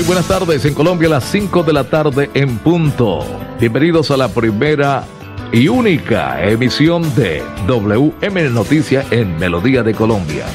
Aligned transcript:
Muy 0.00 0.06
buenas 0.06 0.28
tardes, 0.28 0.64
en 0.64 0.72
Colombia 0.72 1.08
a 1.08 1.10
las 1.10 1.24
5 1.24 1.62
de 1.62 1.74
la 1.74 1.84
tarde 1.84 2.30
en 2.32 2.56
punto. 2.56 3.18
Bienvenidos 3.60 4.10
a 4.10 4.16
la 4.16 4.28
primera 4.28 5.04
y 5.52 5.68
única 5.68 6.42
emisión 6.42 7.14
de 7.14 7.42
WM 7.66 8.48
Noticias 8.48 9.12
en 9.12 9.36
Melodía 9.36 9.82
de 9.82 9.92
Colombia. 9.92 10.46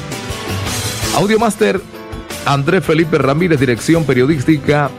Audiomaster 1.14 1.80
Andrés 2.44 2.84
Felipe 2.84 3.18
Ramírez, 3.18 3.60
dirección 3.60 4.02
periodística 4.02 4.90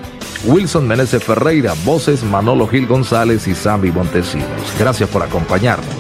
Wilson 0.46 0.88
Meneses 0.88 1.22
Ferreira, 1.22 1.74
voces 1.84 2.24
Manolo 2.24 2.70
Gil 2.70 2.88
González 2.88 3.50
y 3.50 3.54
Sammy 3.54 3.92
Montesinos. 3.92 4.48
Gracias 4.80 5.10
por 5.10 5.24
acompañarnos. 5.24 5.94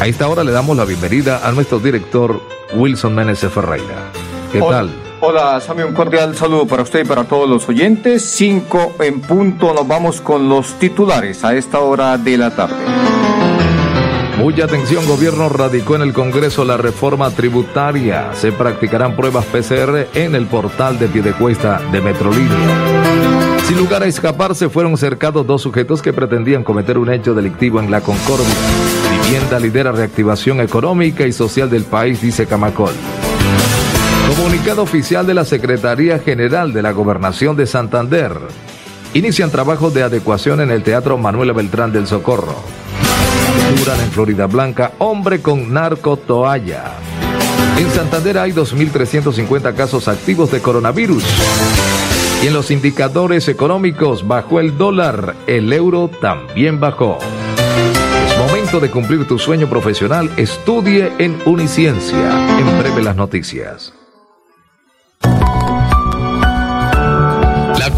A 0.00 0.08
esta 0.08 0.26
hora 0.26 0.42
le 0.42 0.50
damos 0.50 0.76
la 0.76 0.84
bienvenida 0.84 1.46
a 1.46 1.52
nuestro 1.52 1.78
director 1.78 2.42
Wilson 2.74 3.14
Meneses 3.14 3.52
Ferreira. 3.52 4.10
¿Qué 4.50 4.60
Hola. 4.60 4.78
tal? 4.78 5.09
Hola, 5.22 5.60
Sammy, 5.60 5.82
un 5.82 5.92
cordial 5.92 6.34
saludo 6.34 6.66
para 6.66 6.82
usted 6.82 7.04
y 7.04 7.04
para 7.04 7.24
todos 7.24 7.46
los 7.46 7.68
oyentes. 7.68 8.24
Cinco 8.24 8.94
en 9.00 9.20
punto, 9.20 9.74
nos 9.74 9.86
vamos 9.86 10.22
con 10.22 10.48
los 10.48 10.78
titulares 10.78 11.44
a 11.44 11.54
esta 11.54 11.80
hora 11.80 12.16
de 12.16 12.38
la 12.38 12.56
tarde. 12.56 12.76
Mucha 14.38 14.64
atención, 14.64 15.06
gobierno 15.06 15.50
radicó 15.50 15.96
en 15.96 16.02
el 16.02 16.14
Congreso 16.14 16.64
la 16.64 16.78
reforma 16.78 17.30
tributaria. 17.32 18.32
Se 18.32 18.50
practicarán 18.50 19.14
pruebas 19.14 19.44
PCR 19.44 20.08
en 20.14 20.34
el 20.34 20.46
portal 20.46 20.98
de 20.98 21.08
Piedecuesta 21.08 21.82
de 21.92 22.00
Metrolínea. 22.00 23.60
Sin 23.64 23.76
lugar 23.76 24.02
a 24.02 24.06
escaparse, 24.06 24.70
fueron 24.70 24.96
cercados 24.96 25.46
dos 25.46 25.60
sujetos 25.60 26.00
que 26.00 26.14
pretendían 26.14 26.64
cometer 26.64 26.96
un 26.96 27.12
hecho 27.12 27.34
delictivo 27.34 27.78
en 27.78 27.90
la 27.90 28.00
Concordia. 28.00 28.46
Vivienda 29.22 29.60
lidera 29.60 29.92
reactivación 29.92 30.62
económica 30.62 31.26
y 31.26 31.32
social 31.32 31.68
del 31.68 31.84
país, 31.84 32.22
dice 32.22 32.46
Camacol. 32.46 32.94
Comunicado 34.36 34.82
oficial 34.82 35.26
de 35.26 35.34
la 35.34 35.44
Secretaría 35.44 36.20
General 36.20 36.72
de 36.72 36.82
la 36.82 36.92
Gobernación 36.92 37.56
de 37.56 37.66
Santander. 37.66 38.32
Inician 39.12 39.50
trabajos 39.50 39.92
de 39.92 40.04
adecuación 40.04 40.60
en 40.60 40.70
el 40.70 40.84
Teatro 40.84 41.18
Manuela 41.18 41.52
Beltrán 41.52 41.92
del 41.92 42.06
Socorro. 42.06 42.54
Capturan 43.60 44.00
en 44.00 44.10
Florida 44.12 44.46
Blanca 44.46 44.92
hombre 44.98 45.42
con 45.42 45.72
narcotoalla. 45.72 46.92
En 47.76 47.90
Santander 47.90 48.38
hay 48.38 48.52
2.350 48.52 49.74
casos 49.74 50.06
activos 50.06 50.52
de 50.52 50.60
coronavirus. 50.60 51.24
Y 52.44 52.46
en 52.46 52.52
los 52.52 52.70
indicadores 52.70 53.48
económicos 53.48 54.26
bajó 54.28 54.60
el 54.60 54.78
dólar, 54.78 55.34
el 55.48 55.72
euro 55.72 56.08
también 56.20 56.78
bajó. 56.78 57.18
Es 58.28 58.38
momento 58.38 58.78
de 58.78 58.92
cumplir 58.92 59.26
tu 59.26 59.40
sueño 59.40 59.68
profesional. 59.68 60.30
Estudie 60.36 61.10
en 61.18 61.36
Uniciencia. 61.46 62.58
En 62.60 62.78
breve 62.78 63.02
las 63.02 63.16
noticias. 63.16 63.92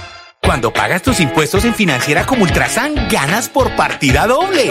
Cuando 0.51 0.73
pagas 0.73 1.01
tus 1.01 1.21
impuestos 1.21 1.63
en 1.63 1.73
Financiera 1.73 2.25
como 2.25 2.43
Ultrasan, 2.43 3.07
ganas 3.07 3.47
por 3.47 3.73
partida 3.77 4.27
doble. 4.27 4.69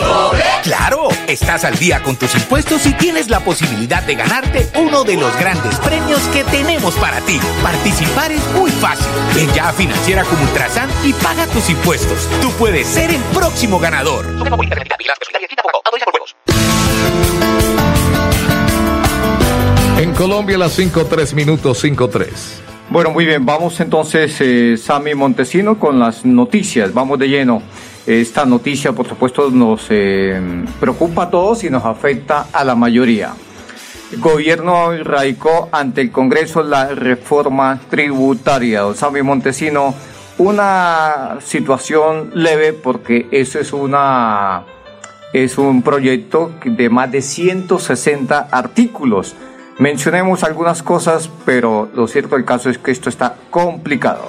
¡Claro! 0.63 1.09
Estás 1.27 1.65
al 1.65 1.79
día 1.79 2.03
con 2.03 2.17
tus 2.17 2.35
impuestos 2.35 2.85
y 2.85 2.93
tienes 2.93 3.31
la 3.31 3.41
posibilidad 3.41 4.03
de 4.03 4.15
ganarte 4.15 4.69
uno 4.79 5.05
de 5.05 5.17
los 5.17 5.35
grandes 5.39 5.79
premios 5.79 6.21
que 6.35 6.45
tenemos 6.45 6.93
para 6.97 7.23
ti. 7.23 7.41
Participar 7.63 8.31
es 8.31 8.47
muy 8.53 8.71
fácil. 8.71 9.07
Ven 9.35 9.51
ya 9.55 9.71
a 9.71 9.73
Financiera 9.73 10.23
como 10.25 10.43
Ultrasan 10.43 10.91
y 11.03 11.15
paga 11.15 11.47
tus 11.47 11.71
impuestos. 11.71 12.29
Tú 12.43 12.51
puedes 12.59 12.87
ser 12.87 13.11
el 13.11 13.23
próximo 13.33 13.79
ganador. 13.79 14.27
En 19.97 20.13
Colombia, 20.13 20.59
las 20.59 20.79
5.3 20.79 21.33
minutos 21.33 21.83
5.3. 21.83 22.70
Bueno, 22.91 23.13
muy 23.13 23.25
bien, 23.25 23.47
vamos 23.47 23.79
entonces, 23.79 24.37
eh, 24.41 24.77
Sammy 24.77 25.15
Montesino, 25.15 25.79
con 25.79 26.01
las 26.01 26.25
noticias. 26.25 26.93
Vamos 26.93 27.21
de 27.21 27.29
lleno. 27.29 27.63
Esta 28.05 28.45
noticia, 28.45 28.93
por 28.93 29.07
supuesto, 29.07 29.49
nos 29.49 29.87
eh, 29.91 30.65
preocupa 30.81 31.23
a 31.23 31.31
todos 31.31 31.63
y 31.63 31.71
nos 31.71 31.85
afecta 31.85 32.49
a 32.53 32.65
la 32.65 32.75
mayoría. 32.75 33.33
El 34.11 34.19
gobierno 34.19 34.91
radicó 35.05 35.69
ante 35.71 36.01
el 36.01 36.11
Congreso 36.11 36.65
la 36.65 36.89
reforma 36.89 37.79
tributaria. 37.89 38.81
Don 38.81 38.97
Sammy 38.97 39.23
Montesino, 39.23 39.95
una 40.39 41.39
situación 41.45 42.33
leve 42.35 42.73
porque 42.73 43.29
eso 43.31 43.61
es 43.61 43.73
una 43.73 44.65
es 45.33 45.59
un 45.59 45.83
proyecto 45.83 46.51
de 46.65 46.91
más 46.91 47.13
de 47.13 47.23
160 47.23 48.49
artículos. 48.51 49.37
Mencionemos 49.81 50.45
algunas 50.45 50.83
cosas, 50.83 51.31
pero 51.47 51.89
lo 51.95 52.07
cierto 52.07 52.37
del 52.37 52.45
caso 52.45 52.69
es 52.69 52.77
que 52.77 52.91
esto 52.91 53.09
está 53.09 53.37
complicado. 53.49 54.27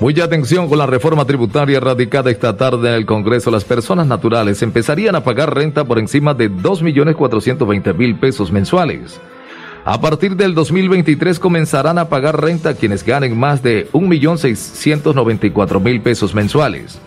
Mucha 0.00 0.24
atención 0.24 0.70
con 0.70 0.78
la 0.78 0.86
reforma 0.86 1.26
tributaria 1.26 1.80
radicada 1.80 2.30
esta 2.30 2.56
tarde 2.56 2.88
en 2.88 2.94
el 2.94 3.04
Congreso. 3.04 3.50
Las 3.50 3.64
personas 3.64 4.06
naturales 4.06 4.62
empezarían 4.62 5.16
a 5.16 5.22
pagar 5.22 5.54
renta 5.54 5.84
por 5.84 5.98
encima 5.98 6.32
de 6.32 6.50
2.420.000 6.50 8.18
pesos 8.18 8.50
mensuales. 8.50 9.20
A 9.84 10.00
partir 10.00 10.34
del 10.34 10.54
2023 10.54 11.38
comenzarán 11.38 11.98
a 11.98 12.08
pagar 12.08 12.40
renta 12.40 12.72
quienes 12.72 13.04
ganen 13.04 13.38
más 13.38 13.62
de 13.62 13.86
1.694.000 13.92 16.02
pesos 16.02 16.34
mensuales. 16.34 16.98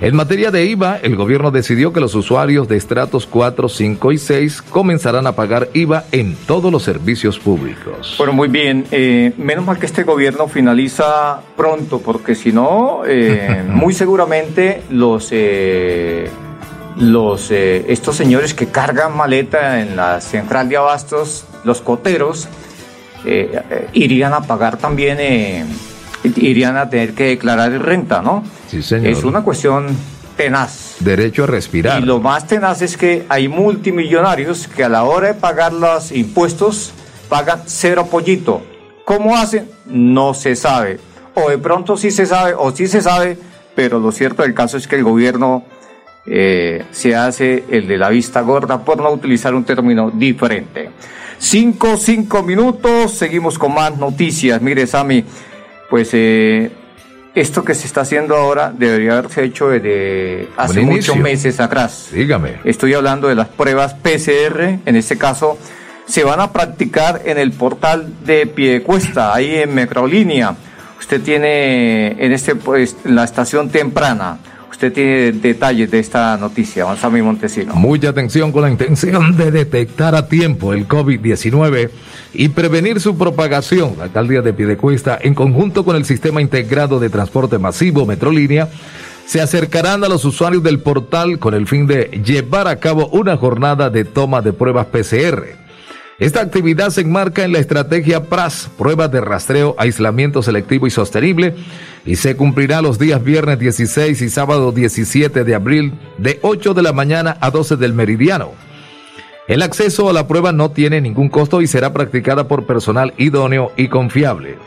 En 0.00 0.14
materia 0.14 0.52
de 0.52 0.64
IVA, 0.64 0.98
el 1.02 1.16
gobierno 1.16 1.50
decidió 1.50 1.92
que 1.92 1.98
los 1.98 2.14
usuarios 2.14 2.68
de 2.68 2.76
estratos 2.76 3.26
4, 3.26 3.68
5 3.68 4.12
y 4.12 4.18
6 4.18 4.62
comenzarán 4.62 5.26
a 5.26 5.32
pagar 5.32 5.68
IVA 5.74 6.04
en 6.12 6.36
todos 6.46 6.70
los 6.70 6.84
servicios 6.84 7.40
públicos. 7.40 8.14
Bueno, 8.16 8.32
muy 8.32 8.46
bien. 8.46 8.86
Eh, 8.92 9.32
menos 9.36 9.66
mal 9.66 9.78
que 9.78 9.86
este 9.86 10.04
gobierno 10.04 10.46
finaliza 10.46 11.40
pronto, 11.56 12.00
porque 12.00 12.36
si 12.36 12.52
no, 12.52 13.02
eh, 13.06 13.64
muy 13.68 13.92
seguramente 13.92 14.82
los, 14.88 15.30
eh, 15.32 16.30
los 16.96 17.50
eh, 17.50 17.86
estos 17.88 18.14
señores 18.14 18.54
que 18.54 18.66
cargan 18.66 19.16
maleta 19.16 19.80
en 19.80 19.96
la 19.96 20.20
central 20.20 20.68
de 20.68 20.76
abastos, 20.76 21.44
los 21.64 21.80
coteros, 21.80 22.48
eh, 23.24 23.60
eh, 23.70 23.88
irían 23.94 24.32
a 24.32 24.42
pagar 24.42 24.76
también 24.76 25.18
eh, 25.20 25.64
irían 26.24 26.76
a 26.76 26.90
tener 26.90 27.14
que 27.14 27.24
declarar 27.24 27.72
renta, 27.72 28.22
¿no? 28.22 28.44
Sí, 28.68 28.82
señor. 28.82 29.06
Es 29.08 29.24
una 29.24 29.42
cuestión 29.42 29.86
tenaz. 30.36 30.96
Derecho 31.00 31.44
a 31.44 31.46
respirar. 31.46 32.02
Y 32.02 32.06
lo 32.06 32.20
más 32.20 32.46
tenaz 32.46 32.82
es 32.82 32.96
que 32.96 33.26
hay 33.28 33.48
multimillonarios 33.48 34.68
que 34.68 34.84
a 34.84 34.88
la 34.88 35.04
hora 35.04 35.28
de 35.28 35.34
pagar 35.34 35.72
los 35.72 36.12
impuestos 36.12 36.92
pagan 37.28 37.62
cero 37.66 38.08
pollito. 38.10 38.62
¿Cómo 39.04 39.36
hacen? 39.36 39.68
No 39.86 40.34
se 40.34 40.54
sabe. 40.54 41.00
O 41.34 41.50
de 41.50 41.58
pronto 41.58 41.96
sí 41.96 42.10
se 42.10 42.26
sabe, 42.26 42.54
o 42.56 42.70
sí 42.72 42.86
se 42.86 43.00
sabe, 43.00 43.38
pero 43.74 43.98
lo 43.98 44.12
cierto 44.12 44.42
del 44.42 44.54
caso 44.54 44.76
es 44.76 44.86
que 44.88 44.96
el 44.96 45.04
gobierno 45.04 45.64
eh, 46.26 46.84
se 46.90 47.14
hace 47.14 47.64
el 47.70 47.86
de 47.86 47.96
la 47.96 48.08
vista 48.10 48.40
gorda, 48.40 48.84
por 48.84 48.98
no 48.98 49.10
utilizar 49.10 49.54
un 49.54 49.64
término 49.64 50.10
diferente. 50.10 50.90
Cinco, 51.38 51.96
cinco 51.96 52.42
minutos, 52.42 53.12
seguimos 53.12 53.58
con 53.58 53.72
más 53.72 53.96
noticias. 53.96 54.60
Mire, 54.60 54.86
Sami, 54.86 55.24
pues 55.88 56.10
eh, 56.12 56.70
esto 57.34 57.64
que 57.64 57.74
se 57.74 57.86
está 57.86 58.02
haciendo 58.02 58.36
ahora 58.36 58.72
debería 58.76 59.12
haberse 59.12 59.44
hecho 59.44 59.68
desde 59.68 60.48
hace 60.56 60.80
muchos 60.82 61.16
meses 61.16 61.60
atrás. 61.60 62.08
Dígame. 62.12 62.60
Estoy 62.64 62.94
hablando 62.94 63.28
de 63.28 63.34
las 63.34 63.48
pruebas 63.48 63.94
PCR, 63.94 64.80
en 64.84 64.96
este 64.96 65.16
caso 65.16 65.58
se 66.08 66.24
van 66.24 66.40
a 66.40 66.52
practicar 66.52 67.22
en 67.26 67.38
el 67.38 67.52
portal 67.52 68.12
de 68.24 68.46
Piedecuesta, 68.46 69.34
ahí 69.34 69.56
en 69.56 69.74
Metrolínea. 69.74 70.56
Usted 70.98 71.20
tiene 71.20 72.24
en 72.24 72.32
este 72.32 72.54
pues, 72.54 72.96
la 73.04 73.24
estación 73.24 73.68
temprana. 73.68 74.38
Usted 74.78 74.92
tiene 74.92 75.32
detalles 75.32 75.90
de 75.90 75.98
esta 75.98 76.36
noticia, 76.36 76.86
mi 77.10 77.20
Montesino. 77.20 77.74
Mucha 77.74 78.10
atención 78.10 78.52
con 78.52 78.62
la 78.62 78.70
intención 78.70 79.36
de 79.36 79.50
detectar 79.50 80.14
a 80.14 80.28
tiempo 80.28 80.72
el 80.72 80.86
COVID-19 80.86 81.90
y 82.32 82.48
prevenir 82.50 83.00
su 83.00 83.18
propagación. 83.18 83.94
La 83.98 84.04
alcaldía 84.04 84.40
de 84.40 84.52
Piedecuesta, 84.52 85.18
en 85.20 85.34
conjunto 85.34 85.84
con 85.84 85.96
el 85.96 86.04
Sistema 86.04 86.40
Integrado 86.40 87.00
de 87.00 87.10
Transporte 87.10 87.58
Masivo 87.58 88.06
Metrolínea, 88.06 88.68
se 89.26 89.40
acercarán 89.40 90.04
a 90.04 90.08
los 90.08 90.24
usuarios 90.24 90.62
del 90.62 90.78
portal 90.78 91.40
con 91.40 91.54
el 91.54 91.66
fin 91.66 91.88
de 91.88 92.22
llevar 92.24 92.68
a 92.68 92.76
cabo 92.76 93.08
una 93.08 93.36
jornada 93.36 93.90
de 93.90 94.04
toma 94.04 94.42
de 94.42 94.52
pruebas 94.52 94.86
PCR. 94.86 95.67
Esta 96.18 96.40
actividad 96.40 96.90
se 96.90 97.02
enmarca 97.02 97.44
en 97.44 97.52
la 97.52 97.60
estrategia 97.60 98.24
PRAS, 98.24 98.68
pruebas 98.76 99.12
de 99.12 99.20
rastreo, 99.20 99.76
aislamiento 99.78 100.42
selectivo 100.42 100.88
y 100.88 100.90
sostenible, 100.90 101.54
y 102.04 102.16
se 102.16 102.34
cumplirá 102.34 102.82
los 102.82 102.98
días 102.98 103.22
viernes 103.22 103.60
16 103.60 104.20
y 104.20 104.28
sábado 104.28 104.72
17 104.72 105.44
de 105.44 105.54
abril 105.54 105.92
de 106.18 106.40
8 106.42 106.74
de 106.74 106.82
la 106.82 106.92
mañana 106.92 107.36
a 107.40 107.52
12 107.52 107.76
del 107.76 107.92
meridiano. 107.92 108.50
El 109.46 109.62
acceso 109.62 110.10
a 110.10 110.12
la 110.12 110.26
prueba 110.26 110.50
no 110.50 110.72
tiene 110.72 111.00
ningún 111.00 111.28
costo 111.28 111.62
y 111.62 111.68
será 111.68 111.92
practicada 111.92 112.48
por 112.48 112.66
personal 112.66 113.14
idóneo 113.16 113.70
y 113.76 113.86
confiable. 113.86 114.58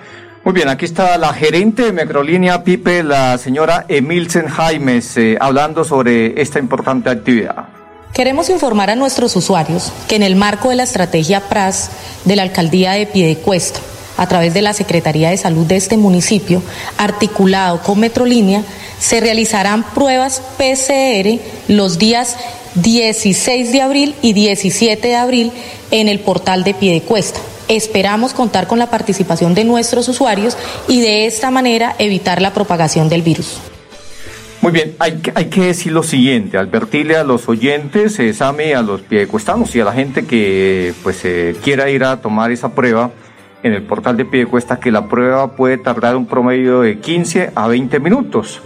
Muy 0.46 0.54
bien, 0.54 0.70
aquí 0.70 0.86
está 0.86 1.18
la 1.18 1.34
gerente 1.34 1.84
de 1.84 1.92
Microlínea 1.92 2.64
Pipe, 2.64 3.04
la 3.04 3.38
señora 3.38 3.86
Emilsen 3.90 4.48
Jaimes, 4.48 5.18
eh, 5.18 5.38
hablando 5.40 5.84
sobre 5.84 6.42
esta 6.42 6.60
importante 6.60 7.10
actividad. 7.10 7.68
Queremos 8.14 8.50
informar 8.50 8.90
a 8.90 8.96
nuestros 8.98 9.36
usuarios 9.38 9.94
que 10.10 10.18
en 10.18 10.24
el 10.24 10.36
marco 10.36 10.70
de 10.70 10.76
la 10.76 10.84
estrategia 10.84 11.48
PRAS 11.48 11.90
de 12.26 12.36
la 12.36 12.44
Alcaldía 12.44 12.92
de 12.92 13.06
Piedecuesta, 13.06 13.80
a 14.18 14.28
través 14.28 14.54
de 14.54 14.62
la 14.62 14.74
Secretaría 14.74 15.30
de 15.30 15.38
Salud 15.38 15.66
de 15.66 15.78
este 15.78 15.96
municipio, 15.96 16.62
articulado 16.98 17.82
con 17.82 18.00
Metrolínea, 18.02 18.64
se 19.00 19.22
realizarán 19.22 19.84
pruebas 19.94 20.42
PCR 20.58 21.40
los 21.70 21.98
días 22.00 22.36
16 22.76 23.72
de 23.72 23.82
abril 23.82 24.16
y 24.22 24.34
17 24.34 25.08
de 25.08 25.16
abril 25.16 25.54
en 25.90 26.10
el 26.10 26.20
portal 26.20 26.66
de 26.66 26.74
Piedecuesta. 26.74 27.40
Esperamos 27.70 28.34
contar 28.34 28.68
con 28.68 28.78
la 28.78 28.90
participación 28.90 29.56
de 29.56 29.64
nuestros 29.64 30.10
usuarios 30.10 30.58
y 30.90 31.00
de 31.00 31.28
esta 31.28 31.50
manera 31.50 31.96
evitar 31.98 32.42
la 32.42 32.54
propagación 32.54 33.08
del 33.08 33.22
virus. 33.22 33.71
Muy 34.62 34.74
bien, 34.74 34.96
hay 35.00 35.18
que, 35.18 35.62
decir 35.62 35.92
lo 35.92 36.04
siguiente, 36.04 36.56
advertirle 36.56 37.16
a 37.16 37.24
los 37.24 37.50
oyentes, 37.50 38.20
exame 38.20 38.76
a 38.76 38.84
los 38.84 39.02
piedecuestanos 39.02 39.76
y 39.76 39.80
a 39.80 39.86
la 39.86 39.92
gente 39.92 40.28
que 40.28 40.94
pues 41.02 41.26
eh, 41.26 41.56
quiera 41.64 41.90
ir 41.90 42.04
a 42.04 42.22
tomar 42.22 42.52
esa 42.52 42.76
prueba 42.76 43.10
en 43.64 43.74
el 43.74 43.82
portal 43.82 44.18
de 44.18 44.26
Piedecuesta 44.26 44.80
que 44.80 44.92
la 44.92 45.08
prueba 45.08 45.56
puede 45.56 45.80
tardar 45.80 46.16
un 46.16 46.28
promedio 46.28 46.82
de 46.82 47.00
15 47.00 47.54
a 47.56 47.68
20 47.68 48.00
minutos, 48.00 48.62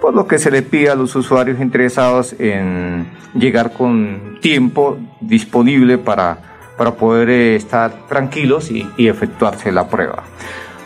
por 0.00 0.14
lo 0.14 0.28
que 0.28 0.38
se 0.38 0.52
le 0.52 0.62
pide 0.62 0.90
a 0.90 0.94
los 0.94 1.16
usuarios 1.16 1.60
interesados 1.60 2.36
en 2.38 3.08
llegar 3.34 3.72
con 3.72 4.38
tiempo 4.40 4.98
disponible 5.20 5.98
para, 5.98 6.38
para 6.78 6.94
poder 6.94 7.28
eh, 7.28 7.56
estar 7.56 8.06
tranquilos 8.08 8.70
y 8.70 9.08
efectuarse 9.08 9.72
la 9.72 9.88
prueba. 9.88 10.22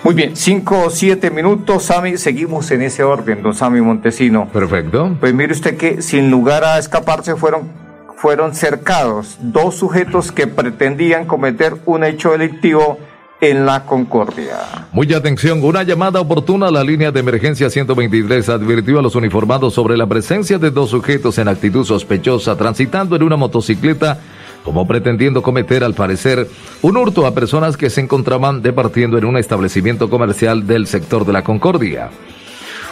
Muy 0.04 0.14
bien, 0.14 0.36
cinco 0.36 0.82
o 0.84 0.90
siete 0.90 1.30
minutos, 1.30 1.84
Sami, 1.84 2.18
seguimos 2.18 2.70
en 2.70 2.82
ese 2.82 3.02
orden, 3.02 3.42
don 3.42 3.54
Sami 3.54 3.80
Montesino. 3.80 4.46
Perfecto. 4.52 5.16
Pues 5.18 5.32
mire 5.32 5.54
usted 5.54 5.78
que 5.78 6.02
sin 6.02 6.30
lugar 6.30 6.62
a 6.62 6.78
escaparse 6.78 7.36
fueron, 7.36 7.70
fueron 8.18 8.54
cercados 8.54 9.38
dos 9.40 9.76
sujetos 9.76 10.30
que 10.30 10.46
pretendían 10.46 11.24
cometer 11.24 11.76
un 11.86 12.04
hecho 12.04 12.32
delictivo 12.32 12.98
en 13.40 13.64
la 13.64 13.86
Concordia. 13.86 14.88
Mucha 14.92 15.16
atención, 15.16 15.64
una 15.64 15.82
llamada 15.82 16.20
oportuna 16.20 16.68
a 16.68 16.70
la 16.70 16.84
línea 16.84 17.10
de 17.10 17.20
emergencia 17.20 17.70
123 17.70 18.46
advirtió 18.50 18.98
a 18.98 19.02
los 19.02 19.14
uniformados 19.14 19.72
sobre 19.72 19.96
la 19.96 20.06
presencia 20.06 20.58
de 20.58 20.70
dos 20.70 20.90
sujetos 20.90 21.38
en 21.38 21.48
actitud 21.48 21.82
sospechosa 21.82 22.56
transitando 22.56 23.16
en 23.16 23.22
una 23.22 23.36
motocicleta 23.36 24.20
como 24.64 24.88
pretendiendo 24.88 25.42
cometer, 25.42 25.84
al 25.84 25.94
parecer, 25.94 26.48
un 26.82 26.96
hurto 26.96 27.26
a 27.26 27.34
personas 27.34 27.76
que 27.76 27.90
se 27.90 28.00
encontraban 28.00 28.62
departiendo 28.62 29.18
en 29.18 29.26
un 29.26 29.36
establecimiento 29.36 30.08
comercial 30.08 30.66
del 30.66 30.86
sector 30.86 31.26
de 31.26 31.32
la 31.34 31.44
Concordia. 31.44 32.10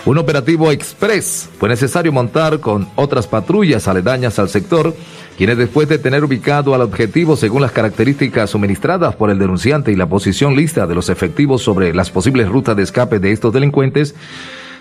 Un 0.05 0.19
operativo 0.19 0.73
express 0.73 1.49
fue 1.59 1.69
necesario 1.69 2.13
montar 2.13 2.59
con 2.59 2.89
otras 2.97 3.29
patrullas 3.29 3.87
aledañas 3.87 4.39
al 4.39 4.49
sector, 4.49 4.95
quienes 5.39 5.57
después 5.57 5.89
de 5.89 5.99
tener 5.99 6.25
ubicado 6.25 6.75
al 6.75 6.83
objetivo 6.83 7.37
según 7.37 7.63
las 7.63 7.71
características 7.71 8.51
suministradas 8.51 9.15
por 9.15 9.31
el 9.31 9.39
denunciante 9.39 9.93
y 9.93 9.97
la 9.97 10.09
posición 10.09 10.57
lista 10.57 10.89
de 10.89 10.97
los 10.97 11.09
efectivos 11.09 11.63
sobre 11.63 11.95
las 11.95 12.11
posibles 12.11 12.49
rutas 12.49 12.77
de 12.77 12.83
escape 12.83 13.21
de 13.21 13.31
estos 13.31 13.53
delincuentes, 13.53 14.17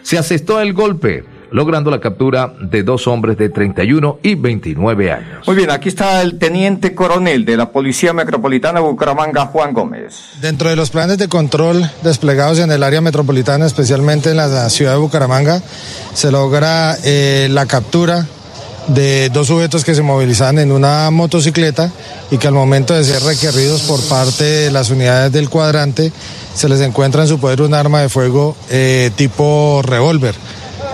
se 0.01 0.17
asestó 0.17 0.59
el 0.59 0.73
golpe 0.73 1.23
logrando 1.51 1.91
la 1.91 1.99
captura 1.99 2.53
de 2.59 2.83
dos 2.83 3.07
hombres 3.07 3.37
de 3.37 3.49
31 3.49 4.19
y 4.23 4.35
29 4.35 5.11
años. 5.11 5.47
Muy 5.47 5.55
bien, 5.55 5.69
aquí 5.69 5.89
está 5.89 6.21
el 6.21 6.39
teniente 6.39 6.95
coronel 6.95 7.45
de 7.45 7.57
la 7.57 7.71
Policía 7.71 8.13
Metropolitana 8.13 8.79
de 8.79 8.85
Bucaramanga, 8.85 9.45
Juan 9.47 9.73
Gómez. 9.73 10.15
Dentro 10.41 10.69
de 10.69 10.75
los 10.75 10.89
planes 10.89 11.17
de 11.17 11.27
control 11.27 11.89
desplegados 12.03 12.59
en 12.59 12.71
el 12.71 12.83
área 12.83 13.01
metropolitana, 13.01 13.65
especialmente 13.65 14.31
en 14.31 14.37
la 14.37 14.69
ciudad 14.69 14.93
de 14.93 14.99
Bucaramanga, 14.99 15.61
se 16.13 16.31
logra 16.31 16.95
eh, 17.03 17.49
la 17.51 17.65
captura 17.65 18.25
de 18.87 19.29
dos 19.29 19.47
sujetos 19.47 19.83
que 19.83 19.93
se 19.93 20.01
movilizaban 20.01 20.57
en 20.57 20.71
una 20.71 21.11
motocicleta 21.11 21.91
y 22.31 22.37
que 22.37 22.47
al 22.47 22.53
momento 22.53 22.93
de 22.93 23.03
ser 23.03 23.21
requeridos 23.21 23.81
por 23.81 24.01
parte 24.07 24.43
de 24.43 24.71
las 24.71 24.89
unidades 24.89 25.31
del 25.31 25.49
cuadrante 25.49 26.11
se 26.55 26.67
les 26.67 26.81
encuentra 26.81 27.21
en 27.21 27.27
su 27.27 27.39
poder 27.39 27.61
un 27.61 27.73
arma 27.73 28.01
de 28.01 28.09
fuego 28.09 28.55
eh, 28.69 29.11
tipo 29.15 29.81
revólver 29.83 30.35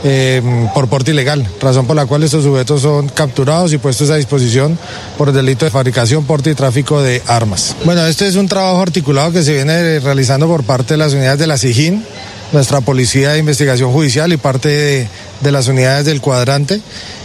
eh, 0.04 0.42
por 0.74 0.88
porte 0.88 1.12
ilegal, 1.12 1.48
razón 1.62 1.88
por 1.88 1.96
la 1.96 2.06
cual 2.06 2.24
estos 2.24 2.44
sujetos 2.44 2.82
son 2.82 3.10
capturados 3.10 3.74
y 3.74 3.78
puestos 3.78 4.10
a 4.10 4.16
disposición 4.16 4.78
por 5.18 5.30
el 5.30 5.36
delito 5.36 5.66
de 5.66 5.72
fabricación, 5.72 6.26
porte 6.26 6.52
y 6.52 6.56
tráfico 6.56 7.02
de 7.02 7.22
armas. 7.28 7.76
Bueno, 7.84 8.06
este 8.06 8.28
es 8.28 8.36
un 8.36 8.48
trabajo 8.48 8.82
articulado 8.82 9.32
que 9.32 9.44
se 9.44 9.54
viene 9.54 10.00
realizando 10.00 10.48
por 10.48 10.64
parte 10.64 10.94
de 10.94 10.98
las 10.98 11.14
unidades 11.14 11.40
de 11.40 11.48
la 11.48 11.58
SIGIN, 11.58 12.04
nuestra 12.52 12.82
Policía 12.82 13.32
de 13.32 13.40
Investigación 13.40 13.92
Judicial 13.92 14.32
y 14.34 14.38
parte 14.38 15.10
de, 15.42 15.52
las 15.52 15.68
unidades 15.68 16.06
del 16.06 16.22
cuadrante. 16.22 16.82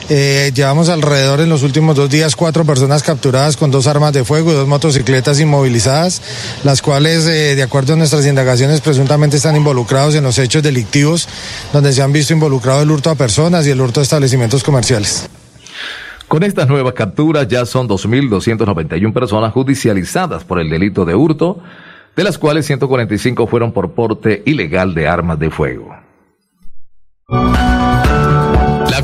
Eh, 0.08 0.50
llevamos 0.54 0.88
alrededor 0.88 1.40
en 1.40 1.48
los 1.48 1.62
últimos 1.62 1.96
dos 1.96 2.10
días 2.10 2.36
cuatro 2.36 2.64
personas 2.64 3.02
capturadas 3.02 3.56
con 3.56 3.70
dos 3.70 3.86
armas 3.86 4.12
de 4.12 4.24
fuego 4.24 4.50
y 4.50 4.54
dos 4.54 4.66
motocicletas 4.66 5.40
inmovilizadas, 5.40 6.20
las 6.64 6.82
cuales, 6.82 7.24
eh, 7.26 7.54
de 7.54 7.62
acuerdo 7.62 7.94
a 7.94 7.96
nuestras 7.96 8.26
indagaciones, 8.26 8.80
presuntamente 8.80 9.36
están 9.36 9.56
involucrados 9.56 10.14
en 10.14 10.24
los 10.24 10.38
hechos 10.38 10.62
delictivos 10.62 11.28
donde 11.72 11.92
se 11.92 12.02
han 12.02 12.12
visto 12.12 12.32
involucrado 12.32 12.82
el 12.82 12.90
hurto 12.90 13.10
a 13.10 13.14
personas 13.14 13.66
y 13.66 13.70
el 13.70 13.80
hurto 13.80 14.00
a 14.00 14.02
establecimientos 14.02 14.62
comerciales. 14.64 15.28
Con 16.32 16.42
estas 16.44 16.66
nuevas 16.66 16.94
capturas 16.94 17.46
ya 17.46 17.66
son 17.66 17.86
2.291 17.88 19.12
personas 19.12 19.52
judicializadas 19.52 20.44
por 20.44 20.60
el 20.60 20.70
delito 20.70 21.04
de 21.04 21.14
hurto, 21.14 21.58
de 22.16 22.24
las 22.24 22.38
cuales 22.38 22.66
145 22.66 23.46
fueron 23.46 23.72
por 23.72 23.92
porte 23.92 24.42
ilegal 24.44 24.94
de 24.94 25.08
armas 25.08 25.38
de 25.38 25.50
fuego. 25.50 25.96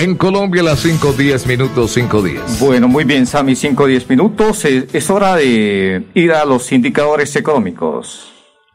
En 0.00 0.14
Colombia 0.14 0.62
las 0.62 0.86
5.10 0.86 1.48
minutos, 1.48 1.96
5.10. 1.96 2.60
Bueno, 2.60 2.86
muy 2.86 3.02
bien, 3.02 3.26
Sami, 3.26 3.54
5.10 3.54 4.08
minutos. 4.08 4.64
Es, 4.64 5.10
hora 5.10 5.34
de 5.34 6.04
ir 6.14 6.30
a 6.30 6.44
los 6.44 6.70
indicadores 6.70 7.34
económicos. 7.34 8.32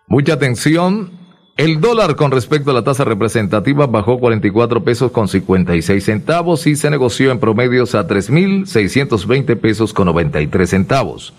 Mucha 0.08 0.34
atención. 0.34 1.12
El 1.56 1.80
dólar 1.80 2.18
con 2.18 2.30
respecto 2.32 2.72
a 2.72 2.74
la 2.74 2.84
tasa 2.84 3.06
representativa 3.06 3.88
bajó 3.88 4.20
44 4.20 4.84
pesos 4.84 5.14
con 5.14 5.30
56 5.30 6.04
centavos 6.04 6.68
y 6.68 6.76
se 6.76 6.90
negoció 6.90 7.32
en 7.32 7.40
promedios 7.40 7.96
a 7.96 8.06
3.620 8.06 9.58
pesos 9.58 9.94
con 9.94 10.08
93 10.08 10.70
centavos. 10.70 11.34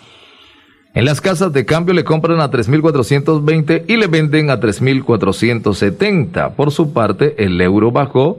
En 0.95 1.05
las 1.05 1.21
casas 1.21 1.53
de 1.53 1.67
cambio 1.67 1.93
le 1.93 2.05
compran 2.05 2.41
a 2.41 2.50
3.420 2.50 3.85
y 3.87 3.99
le 3.99 4.07
venden 4.07 4.49
a 4.49 4.61
3.470. 4.61 6.55
Por 6.55 6.71
su 6.71 6.95
parte, 6.95 7.35
el 7.45 7.61
euro 7.61 7.93
bajó 7.93 8.38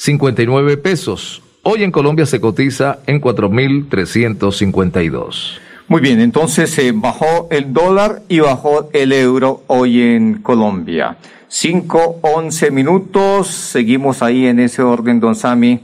59 0.00 0.78
pesos. 0.78 1.42
Hoy 1.62 1.84
en 1.84 1.90
Colombia 1.90 2.24
se 2.24 2.40
cotiza 2.40 3.00
en 3.06 3.20
4.352. 3.20 5.58
Muy 5.88 6.00
bien, 6.00 6.22
entonces 6.22 6.70
se 6.70 6.92
bajó 6.92 7.48
el 7.50 7.74
dólar 7.74 8.22
y 8.26 8.40
bajó 8.40 8.88
el 8.94 9.12
euro 9.12 9.62
hoy 9.66 10.00
en 10.00 10.40
Colombia. 10.40 11.18
5, 11.48 12.20
11 12.22 12.70
minutos, 12.70 13.48
seguimos 13.48 14.22
ahí 14.22 14.46
en 14.46 14.60
ese 14.60 14.80
orden, 14.80 15.20
don 15.20 15.34
Sami. 15.34 15.80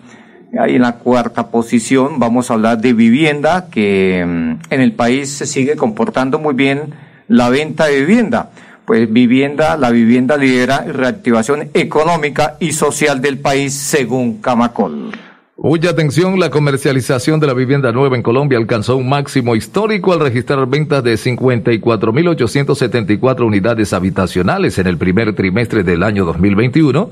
Ahí 0.59 0.77
en 0.77 0.83
la 0.83 0.93
cuarta 0.93 1.51
posición 1.51 2.19
vamos 2.19 2.51
a 2.51 2.55
hablar 2.55 2.81
de 2.81 2.95
vivienda, 2.95 3.69
que 3.71 4.25
mm, 4.27 4.73
en 4.73 4.81
el 4.81 4.93
país 4.93 5.29
se 5.29 5.45
sigue 5.45 5.77
comportando 5.77 6.39
muy 6.39 6.55
bien 6.55 6.95
la 7.29 7.51
venta 7.51 7.85
de 7.85 8.01
vivienda 8.01 8.49
pues 8.87 9.13
vivienda, 9.13 9.77
la 9.77 9.91
vivienda 9.91 10.37
lidera 10.37 10.81
reactivación 10.81 11.71
económica 11.75 12.57
y 12.61 12.73
social 12.73 13.21
del 13.21 13.39
país 13.39 13.75
según 13.75 14.41
Camacol. 14.41 15.11
Mucha 15.59 15.91
atención, 15.91 16.39
la 16.39 16.51
comercialización 16.51 17.41
de 17.41 17.47
la 17.47 17.55
vivienda 17.55 17.91
nueva 17.91 18.15
en 18.15 18.23
Colombia 18.23 18.59
alcanzó 18.59 18.97
un 18.97 19.09
máximo 19.09 19.57
histórico 19.57 20.13
al 20.13 20.21
registrar 20.21 20.67
ventas 20.67 21.03
de 21.03 21.15
54.874 21.15 23.45
unidades 23.45 23.95
habitacionales 23.95 24.79
en 24.79 24.87
el 24.87 24.99
primer 24.99 25.35
trimestre 25.35 25.83
del 25.83 26.03
año 26.03 26.27
2021, 26.27 27.11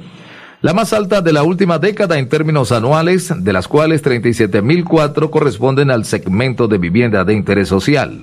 la 0.60 0.74
más 0.74 0.92
alta 0.92 1.22
de 1.22 1.32
la 1.32 1.42
última 1.42 1.78
década 1.78 2.18
en 2.18 2.28
términos 2.28 2.70
anuales, 2.70 3.32
de 3.34 3.52
las 3.52 3.66
cuales 3.66 4.04
37.004 4.04 5.30
corresponden 5.30 5.90
al 5.90 6.04
segmento 6.04 6.68
de 6.68 6.78
vivienda 6.78 7.24
de 7.24 7.32
interés 7.32 7.68
social. 7.68 8.20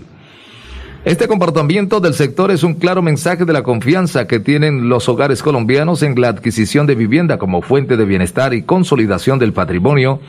Este 1.04 1.28
comportamiento 1.28 2.00
del 2.00 2.14
sector 2.14 2.52
es 2.52 2.62
un 2.62 2.76
claro 2.76 3.02
mensaje 3.02 3.44
de 3.44 3.54
la 3.54 3.64
confianza 3.64 4.28
que 4.28 4.40
tienen 4.40 4.88
los 4.88 5.10
hogares 5.10 5.42
colombianos 5.42 6.04
en 6.04 6.20
la 6.22 6.30
adquisición 6.30 6.86
de 6.86 6.94
vivienda 6.94 7.40
como 7.40 7.64
fuente 7.64 7.98
de 7.98 8.06
bienestar 8.06 8.54
y 8.54 8.62
consolidación 8.62 9.40
del 9.40 9.52
patrimonio, 9.52 10.20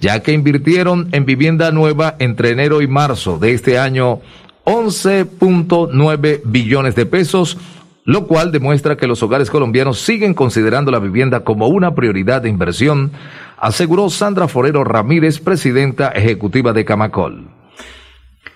ya 0.00 0.20
que 0.20 0.32
invirtieron 0.32 1.08
en 1.12 1.24
vivienda 1.24 1.72
nueva 1.72 2.14
entre 2.18 2.50
enero 2.50 2.82
y 2.82 2.88
marzo 2.88 3.38
de 3.38 3.54
este 3.54 3.78
año 3.78 4.20
11.9 4.66 6.42
billones 6.44 6.94
de 6.94 7.06
pesos, 7.06 7.56
lo 8.04 8.26
cual 8.26 8.52
demuestra 8.52 8.98
que 8.98 9.06
los 9.06 9.22
hogares 9.22 9.48
colombianos 9.48 9.98
siguen 9.98 10.34
considerando 10.34 10.90
la 10.90 10.98
vivienda 10.98 11.40
como 11.40 11.68
una 11.68 11.94
prioridad 11.94 12.42
de 12.42 12.50
inversión, 12.50 13.12
aseguró 13.56 14.10
Sandra 14.10 14.46
Forero 14.46 14.84
Ramírez, 14.84 15.40
presidenta 15.40 16.10
ejecutiva 16.10 16.74
de 16.74 16.84
Camacol. 16.84 17.51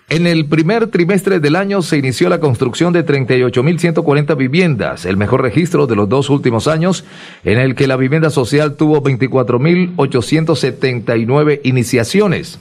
En 0.08 0.28
el 0.28 0.46
primer 0.46 0.86
trimestre 0.86 1.40
del 1.40 1.56
año 1.56 1.82
se 1.82 1.96
inició 1.96 2.28
la 2.28 2.38
construcción 2.38 2.92
de 2.92 3.04
38.140 3.04 4.36
viviendas, 4.36 5.04
el 5.04 5.16
mejor 5.16 5.42
registro 5.42 5.88
de 5.88 5.96
los 5.96 6.08
dos 6.08 6.30
últimos 6.30 6.68
años, 6.68 7.04
en 7.42 7.58
el 7.58 7.74
que 7.74 7.88
la 7.88 7.96
vivienda 7.96 8.30
social 8.30 8.76
tuvo 8.76 9.02
24.879 9.02 11.60
iniciaciones. 11.64 12.60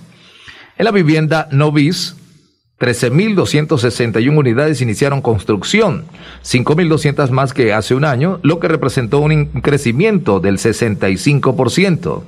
En 0.80 0.86
la 0.86 0.92
vivienda 0.92 1.48
Novis, 1.52 2.16
13.261 2.80 4.36
unidades 4.36 4.82
iniciaron 4.82 5.22
construcción, 5.22 6.06
5.200 6.44 7.30
más 7.30 7.54
que 7.54 7.74
hace 7.74 7.94
un 7.94 8.06
año, 8.06 8.40
lo 8.42 8.60
que 8.60 8.70
representó 8.70 9.20
un 9.20 9.46
crecimiento 9.62 10.40
del 10.40 10.58
65%. 10.58 12.24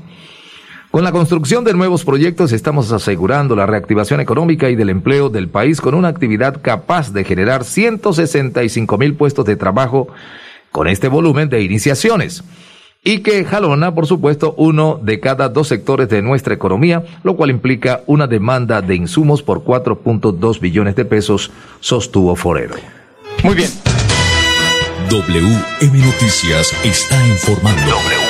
Con 0.92 1.04
la 1.04 1.12
construcción 1.12 1.64
de 1.64 1.74
nuevos 1.74 2.06
proyectos 2.06 2.54
estamos 2.54 2.92
asegurando 2.92 3.56
la 3.56 3.66
reactivación 3.66 4.20
económica 4.22 4.70
y 4.70 4.76
del 4.76 4.90
empleo 4.90 5.30
del 5.30 5.50
país 5.50 5.82
con 5.82 5.94
una 5.94 6.08
actividad 6.08 6.62
capaz 6.62 7.12
de 7.12 7.24
generar 7.24 7.66
165 7.66 8.98
mil 8.98 9.14
puestos 9.16 9.46
de 9.46 9.58
trabajo 9.58 10.08
con 10.72 10.88
este 10.88 11.10
volumen 11.10 11.50
de 11.50 11.62
iniciaciones 11.62 12.44
y 13.04 13.20
que 13.20 13.46
jalona, 13.46 13.94
por 13.94 14.08
supuesto, 14.08 14.54
uno 14.58 15.00
de 15.02 15.20
cada 15.20 15.50
dos 15.50 15.68
sectores 15.68 16.10
de 16.10 16.22
nuestra 16.22 16.54
economía, 16.54 17.04
lo 17.24 17.36
cual 17.36 17.52
implica 17.52 18.02
una 18.06 18.28
demanda 18.28 18.82
de 18.82 18.96
insumos 18.96 19.44
por 19.44 19.64
4.2 19.64 20.60
billones 20.60 20.96
de 20.96 21.06
pesos, 21.06 21.52
sostuvo 21.80 22.36
Forero. 22.36 22.76
Muy 23.44 23.56
bien. 23.56 23.70
WM 25.10 26.06
Noticias 26.06 26.74
está 26.84 27.28
informando. 27.28 28.27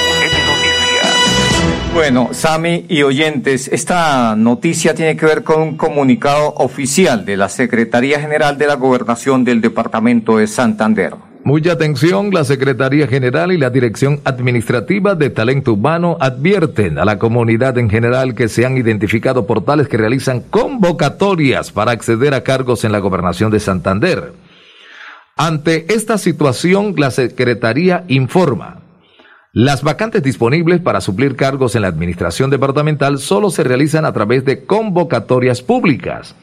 Bueno, 1.93 2.29
Sami 2.31 2.85
y 2.89 3.01
oyentes, 3.01 3.69
esta 3.71 4.35
noticia 4.35 4.93
tiene 4.93 5.17
que 5.17 5.25
ver 5.25 5.43
con 5.43 5.61
un 5.61 5.77
comunicado 5.77 6.53
oficial 6.57 7.25
de 7.25 7.37
la 7.37 7.49
Secretaría 7.49 8.19
General 8.19 8.57
de 8.57 8.67
la 8.67 8.75
Gobernación 8.75 9.43
del 9.43 9.61
Departamento 9.61 10.37
de 10.37 10.47
Santander. 10.47 11.15
Mucha 11.43 11.71
atención, 11.71 12.31
la 12.31 12.43
Secretaría 12.43 13.07
General 13.07 13.51
y 13.51 13.57
la 13.57 13.69
Dirección 13.69 14.19
Administrativa 14.25 15.15
de 15.15 15.29
Talento 15.29 15.73
Humano 15.73 16.17
advierten 16.19 16.99
a 16.99 17.05
la 17.05 17.17
comunidad 17.17 17.77
en 17.77 17.89
general 17.89 18.35
que 18.35 18.49
se 18.49 18.65
han 18.65 18.77
identificado 18.77 19.47
portales 19.47 19.87
que 19.87 19.97
realizan 19.97 20.41
convocatorias 20.41 21.71
para 21.71 21.91
acceder 21.91 22.33
a 22.33 22.43
cargos 22.43 22.83
en 22.83 22.91
la 22.91 22.99
Gobernación 22.99 23.49
de 23.49 23.59
Santander. 23.59 24.33
Ante 25.37 25.85
esta 25.93 26.17
situación, 26.17 26.95
la 26.97 27.11
Secretaría 27.11 28.03
informa 28.07 28.81
las 29.57 29.81
vacantes 29.81 30.21
disponibles 30.21 30.81
para 30.81 31.01
suplir 31.01 31.35
cargos 31.35 31.75
en 31.75 31.81
la 31.81 31.87
administración 31.87 32.51
departamental 32.51 33.17
solo 33.17 33.49
se 33.49 33.63
realizan 33.63 34.05
a 34.05 34.13
través 34.13 34.45
de 34.45 34.65
convocatorias 34.65 35.63
públicas. 35.63 36.35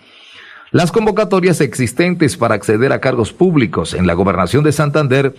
Las 0.73 0.91
convocatorias 0.91 1.61
existentes 1.61 2.37
para 2.37 2.57
acceder 2.57 2.93
a 2.93 2.99
cargos 2.99 3.33
públicos 3.33 3.95
en 3.95 4.09
la 4.09 4.15
gobernación 4.15 4.65
de 4.65 4.73
Santander 4.73 5.37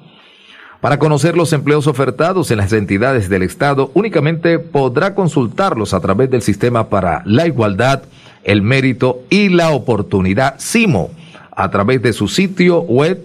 Para 0.82 0.98
conocer 0.98 1.34
los 1.36 1.52
empleos 1.52 1.86
ofertados 1.86 2.50
en 2.50 2.56
las 2.56 2.72
entidades 2.72 3.28
del 3.28 3.44
Estado, 3.44 3.92
únicamente 3.94 4.58
podrá 4.58 5.14
consultarlos 5.14 5.94
a 5.94 6.00
través 6.00 6.28
del 6.28 6.42
Sistema 6.42 6.88
para 6.88 7.22
la 7.24 7.46
Igualdad, 7.46 8.02
el 8.42 8.62
Mérito 8.62 9.22
y 9.30 9.48
la 9.48 9.70
Oportunidad 9.70 10.58
CIMO, 10.58 11.12
a 11.52 11.70
través 11.70 12.02
de 12.02 12.12
su 12.12 12.26
sitio 12.26 12.80
web 12.80 13.24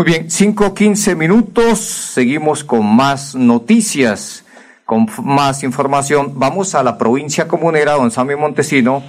Muy 0.00 0.06
bien, 0.06 0.30
5, 0.30 0.72
15 0.72 1.14
minutos. 1.14 1.78
Seguimos 1.78 2.64
con 2.64 2.86
más 2.86 3.34
noticias, 3.34 4.46
con 4.86 5.06
más 5.22 5.62
información. 5.62 6.32
Vamos 6.36 6.74
a 6.74 6.82
la 6.82 6.96
provincia 6.96 7.46
comunera, 7.46 7.92
don 7.92 8.10
Sammy 8.10 8.34
Montesino. 8.34 9.02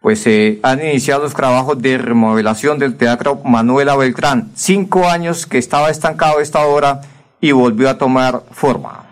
Pues 0.00 0.24
eh, 0.28 0.60
han 0.62 0.80
iniciado 0.80 1.24
los 1.24 1.34
trabajos 1.34 1.82
de 1.82 1.98
remodelación 1.98 2.78
del 2.78 2.94
Teatro 2.94 3.40
Manuela 3.44 3.96
Beltrán. 3.96 4.52
Cinco 4.54 5.08
años 5.08 5.44
que 5.44 5.58
estaba 5.58 5.90
estancado 5.90 6.38
esta 6.38 6.64
hora 6.66 7.00
y 7.40 7.50
volvió 7.50 7.90
a 7.90 7.98
tomar 7.98 8.44
forma. 8.52 9.06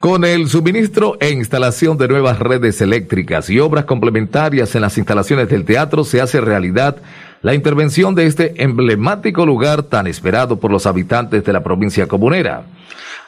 Con 0.00 0.24
el 0.24 0.48
suministro 0.48 1.16
e 1.20 1.30
instalación 1.30 1.96
de 1.98 2.08
nuevas 2.08 2.40
redes 2.40 2.80
eléctricas 2.80 3.48
y 3.48 3.60
obras 3.60 3.84
complementarias 3.84 4.74
en 4.74 4.82
las 4.82 4.98
instalaciones 4.98 5.48
del 5.48 5.64
teatro 5.64 6.02
se 6.02 6.20
hace 6.20 6.40
realidad 6.40 6.96
la 7.42 7.54
intervención 7.54 8.14
de 8.14 8.26
este 8.26 8.62
emblemático 8.62 9.46
lugar 9.46 9.84
tan 9.84 10.06
esperado 10.06 10.58
por 10.58 10.70
los 10.70 10.86
habitantes 10.86 11.44
de 11.44 11.52
la 11.52 11.62
provincia 11.62 12.06
comunera. 12.06 12.64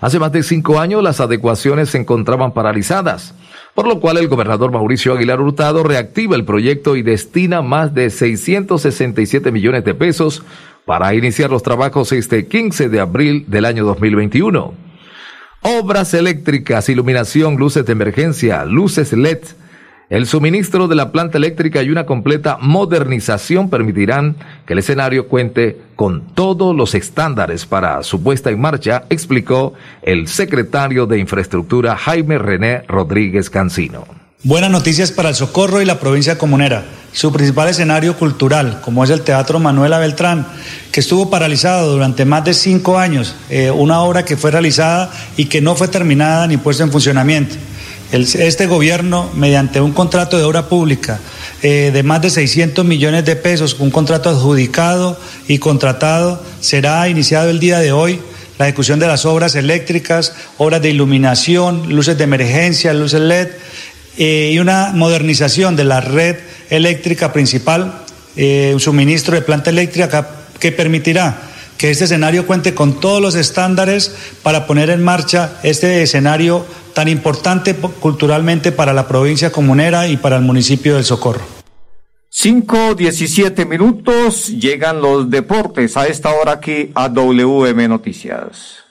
Hace 0.01 0.19
más 0.19 0.33
de 0.33 0.43
cinco 0.43 0.81
años 0.81 1.03
las 1.03 1.21
adecuaciones 1.21 1.91
se 1.91 1.99
encontraban 1.99 2.53
paralizadas, 2.53 3.35
por 3.75 3.87
lo 3.87 4.01
cual 4.01 4.17
el 4.17 4.29
gobernador 4.29 4.73
Mauricio 4.73 5.13
Aguilar 5.13 5.41
Hurtado 5.41 5.83
reactiva 5.83 6.37
el 6.37 6.45
proyecto 6.45 6.97
y 6.97 7.03
destina 7.03 7.61
más 7.63 7.95
de 7.95 8.09
667 8.11 9.53
millones 9.53 9.85
de 9.85 9.95
pesos 9.95 10.43
para 10.87 11.15
iniciar 11.15 11.51
los 11.51 11.63
trabajos 11.63 12.13
este 12.13 12.47
15 12.47 12.89
de 12.89 13.01
abril 13.01 13.45
del 13.47 13.67
año 13.67 13.85
2021. 13.85 14.75
Obras 15.63 16.15
eléctricas, 16.15 16.89
iluminación, 16.89 17.57
luces 17.57 17.85
de 17.85 17.93
emergencia, 17.93 18.65
luces 18.65 19.13
LED, 19.13 19.41
el 20.11 20.27
suministro 20.27 20.89
de 20.89 20.97
la 20.97 21.13
planta 21.13 21.39
eléctrica 21.39 21.85
y 21.85 21.89
una 21.89 22.05
completa 22.05 22.59
modernización 22.61 23.71
permitirán 23.71 24.35
que 24.67 24.73
el 24.73 24.81
escenario 24.81 25.29
cuente 25.29 25.81
con 25.95 26.35
todos 26.35 26.75
los 26.75 26.97
estándares 26.97 27.65
para 27.65 28.03
su 28.03 28.21
puesta 28.21 28.51
en 28.51 28.61
marcha, 28.61 29.05
explicó 29.09 29.73
el 30.03 30.27
secretario 30.27 31.07
de 31.07 31.21
Infraestructura 31.21 31.97
Jaime 31.97 32.39
René 32.39 32.83
Rodríguez 32.89 33.51
Cancino. 33.51 34.05
Buenas 34.43 34.71
noticias 34.71 35.13
para 35.13 35.29
el 35.29 35.37
Socorro 35.37 35.81
y 35.81 35.85
la 35.85 36.01
provincia 36.01 36.39
comunera. 36.39 36.85
Su 37.13 37.33
principal 37.33 37.69
escenario 37.69 38.17
cultural, 38.17 38.81
como 38.83 39.05
es 39.05 39.11
el 39.11 39.21
Teatro 39.21 39.61
Manuela 39.61 39.99
Beltrán, 39.99 40.45
que 40.91 41.01
estuvo 41.01 41.31
paralizado 41.31 41.93
durante 41.93 42.25
más 42.25 42.45
de 42.45 42.55
cinco 42.55 42.99
años, 42.99 43.37
eh, 43.49 43.71
una 43.71 44.01
obra 44.01 44.25
que 44.25 44.37
fue 44.37 44.51
realizada 44.51 45.13
y 45.37 45.45
que 45.45 45.61
no 45.61 45.77
fue 45.77 45.87
terminada 45.87 46.49
ni 46.49 46.57
puesta 46.57 46.83
en 46.83 46.91
funcionamiento 46.91 47.55
este 48.13 48.67
gobierno, 48.67 49.31
mediante 49.35 49.81
un 49.81 49.93
contrato 49.93 50.37
de 50.37 50.45
obra 50.45 50.69
pública 50.69 51.21
eh, 51.63 51.91
de 51.93 52.03
más 52.03 52.21
de 52.23 52.31
600 52.31 52.85
millones 52.85 53.25
de 53.25 53.37
pesos, 53.37 53.77
un 53.79 53.91
contrato 53.91 54.31
adjudicado 54.31 55.19
y 55.47 55.59
contratado, 55.59 56.43
será 56.61 57.09
iniciado 57.09 57.51
el 57.51 57.61
día 57.61 57.79
de 57.79 57.93
hoy 57.93 58.21
la 58.59 58.67
ejecución 58.67 58.99
de 58.99 59.07
las 59.07 59.25
obras 59.25 59.55
eléctricas, 59.55 60.35
obras 60.59 60.83
de 60.83 60.91
iluminación, 60.91 61.95
luces 61.95 62.19
de 62.19 62.25
emergencia, 62.25 62.93
luces 62.93 63.21
LED 63.21 63.49
eh, 64.19 64.51
y 64.53 64.59
una 64.59 64.93
modernización 64.95 65.77
de 65.77 65.85
la 65.85 66.01
red 66.01 66.37
eléctrica 66.69 67.33
principal, 67.33 68.03
eh, 68.37 68.73
un 68.75 68.81
suministro 68.81 69.35
de 69.35 69.43
planta 69.43 69.71
eléctrica 69.71 70.29
que 70.59 70.73
permitirá 70.73 71.50
que 71.81 71.91
este 71.91 72.05
escenario 72.05 72.47
cuente 72.47 72.75
con 72.75 73.01
todos 73.01 73.23
los 73.23 73.35
estándares 73.35 74.15
para 74.43 74.67
poner 74.67 74.91
en 74.91 75.03
marcha 75.03 75.59
este 75.63 76.03
escenario 76.03 76.67
tan 76.93 77.09
importante 77.09 77.75
culturalmente 77.75 78.71
para 78.71 78.93
la 78.93 79.09
provincia 79.09 79.51
comunera 79.51 80.07
y 80.07 80.19
para 80.19 80.37
el 80.37 80.43
municipio 80.43 80.97
del 80.97 81.05
Socorro. 81.05 81.41
5, 82.29 82.97
17 82.97 83.65
minutos, 83.65 84.49
llegan 84.49 85.01
los 85.01 85.31
deportes 85.31 85.97
a 85.97 86.07
esta 86.07 86.29
hora 86.35 86.53
aquí 86.53 86.91
a 86.95 87.09
WM 87.09 87.89
Noticias. 87.89 88.85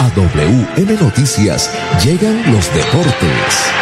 A 0.00 0.12
WM 0.14 0.92
Noticias 1.00 1.70
llegan 2.04 2.52
los 2.52 2.74
deportes. 2.74 3.72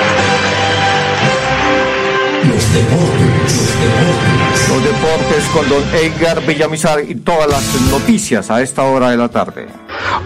Los 4.68 4.82
deportes, 4.82 5.44
con 5.52 5.68
don 5.68 5.82
Edgar 5.94 6.46
Villamizar 6.46 7.00
y 7.06 7.16
todas 7.16 7.46
las 7.46 7.62
noticias 7.90 8.50
a 8.50 8.62
esta 8.62 8.84
hora 8.84 9.10
de 9.10 9.18
la 9.18 9.28
tarde. 9.28 9.66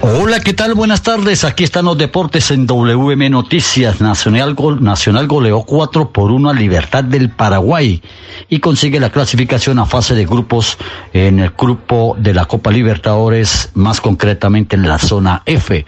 Hola, 0.00 0.38
¿qué 0.38 0.52
tal? 0.52 0.74
Buenas 0.74 1.02
tardes. 1.02 1.42
Aquí 1.42 1.64
están 1.64 1.86
los 1.86 1.98
deportes 1.98 2.52
en 2.52 2.68
WM 2.68 3.30
Noticias. 3.30 4.00
Nacional, 4.00 4.54
Nacional 4.78 5.26
goleó 5.26 5.62
4 5.62 6.12
por 6.12 6.30
1 6.30 6.50
a 6.50 6.54
Libertad 6.54 7.02
del 7.02 7.30
Paraguay 7.30 8.00
y 8.48 8.60
consigue 8.60 9.00
la 9.00 9.10
clasificación 9.10 9.80
a 9.80 9.86
fase 9.86 10.14
de 10.14 10.24
grupos 10.24 10.78
en 11.12 11.40
el 11.40 11.50
grupo 11.50 12.14
de 12.16 12.32
la 12.32 12.44
Copa 12.44 12.70
Libertadores, 12.70 13.70
más 13.74 14.00
concretamente 14.00 14.76
en 14.76 14.86
la 14.86 15.00
zona 15.00 15.42
F. 15.46 15.84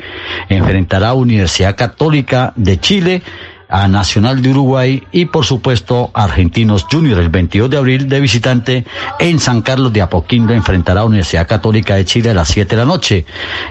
Enfrentará 0.49 1.11
a 1.11 1.15
Universidad 1.15 1.77
Católica 1.77 2.53
de 2.57 2.81
Chile 2.81 3.23
a 3.69 3.87
Nacional 3.89 4.41
de 4.41 4.51
Uruguay 4.51 5.03
y 5.13 5.27
por 5.27 5.45
supuesto 5.45 6.11
Argentinos 6.15 6.87
Junior 6.91 7.21
el 7.21 7.29
22 7.29 7.69
de 7.69 7.77
abril 7.77 8.09
de 8.09 8.21
visitante 8.21 8.85
en 9.19 9.39
San 9.39 9.63
Carlos 9.63 9.93
de 9.93 10.01
Apoquindo 10.01 10.55
enfrentará 10.55 11.03
a 11.03 11.05
Universidad 11.05 11.47
Católica 11.47 11.95
de 11.97 12.05
Chile 12.05 12.31
a 12.31 12.35
las 12.35 12.49
7 12.49 12.75
de 12.75 12.83
la 12.83 12.87
noche. 12.87 13.27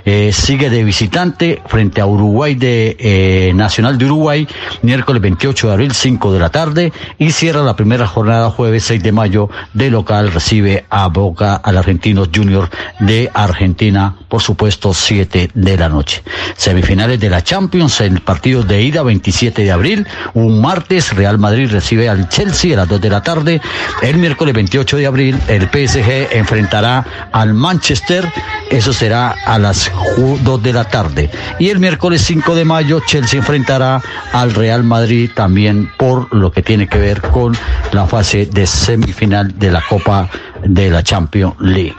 Eh, 0.05 0.31
sigue 0.33 0.69
de 0.69 0.83
visitante 0.83 1.61
frente 1.65 2.01
a 2.01 2.05
Uruguay 2.05 2.55
de 2.55 2.95
eh, 2.99 3.51
Nacional 3.55 3.97
de 3.97 4.05
Uruguay 4.05 4.47
miércoles 4.83 5.21
28 5.21 5.67
de 5.67 5.73
abril 5.73 5.93
5 5.93 6.33
de 6.33 6.39
la 6.39 6.49
tarde 6.49 6.93
y 7.17 7.31
cierra 7.31 7.63
la 7.63 7.75
primera 7.75 8.05
jornada 8.05 8.51
jueves 8.51 8.83
6 8.83 9.01
de 9.01 9.11
mayo 9.11 9.49
de 9.73 9.89
local 9.89 10.31
recibe 10.31 10.85
a 10.89 11.07
Boca 11.07 11.55
al 11.55 11.77
Argentinos 11.77 12.29
Junior 12.33 12.69
de 12.99 13.31
Argentina 13.33 14.15
por 14.27 14.41
supuesto 14.41 14.93
7 14.93 15.49
de 15.53 15.77
la 15.77 15.89
noche. 15.89 16.21
Semifinales 16.55 17.19
de 17.19 17.29
la 17.29 17.43
Champions 17.43 17.99
el 18.01 18.21
partido 18.21 18.61
de 18.61 18.81
ida 18.81 19.01
27 19.01 19.63
de 19.63 19.71
abril 19.71 19.86
Un 20.33 20.59
martes, 20.61 21.15
Real 21.15 21.37
Madrid 21.37 21.69
recibe 21.71 22.09
al 22.09 22.27
Chelsea 22.27 22.73
a 22.73 22.77
las 22.77 22.89
2 22.89 22.99
de 22.99 23.09
la 23.09 23.21
tarde. 23.21 23.61
El 24.01 24.17
miércoles 24.17 24.53
28 24.53 24.97
de 24.97 25.05
abril, 25.05 25.39
el 25.47 25.63
PSG 25.63 26.35
enfrentará 26.35 27.05
al 27.31 27.53
Manchester. 27.53 28.29
Eso 28.69 28.91
será 28.91 29.35
a 29.45 29.57
las 29.57 29.89
2 30.17 30.61
de 30.61 30.73
la 30.73 30.83
tarde. 30.83 31.29
Y 31.59 31.69
el 31.69 31.79
miércoles 31.79 32.21
5 32.21 32.55
de 32.55 32.65
mayo, 32.65 32.99
Chelsea 33.07 33.39
enfrentará 33.39 34.01
al 34.33 34.53
Real 34.53 34.83
Madrid 34.83 35.31
también 35.33 35.89
por 35.97 36.33
lo 36.35 36.51
que 36.51 36.61
tiene 36.61 36.87
que 36.87 36.97
ver 36.97 37.21
con 37.21 37.55
la 37.93 38.05
fase 38.07 38.45
de 38.45 38.67
semifinal 38.67 39.57
de 39.57 39.71
la 39.71 39.81
Copa 39.87 40.29
de 40.63 40.89
la 40.89 41.01
Champions 41.01 41.55
League. 41.59 41.95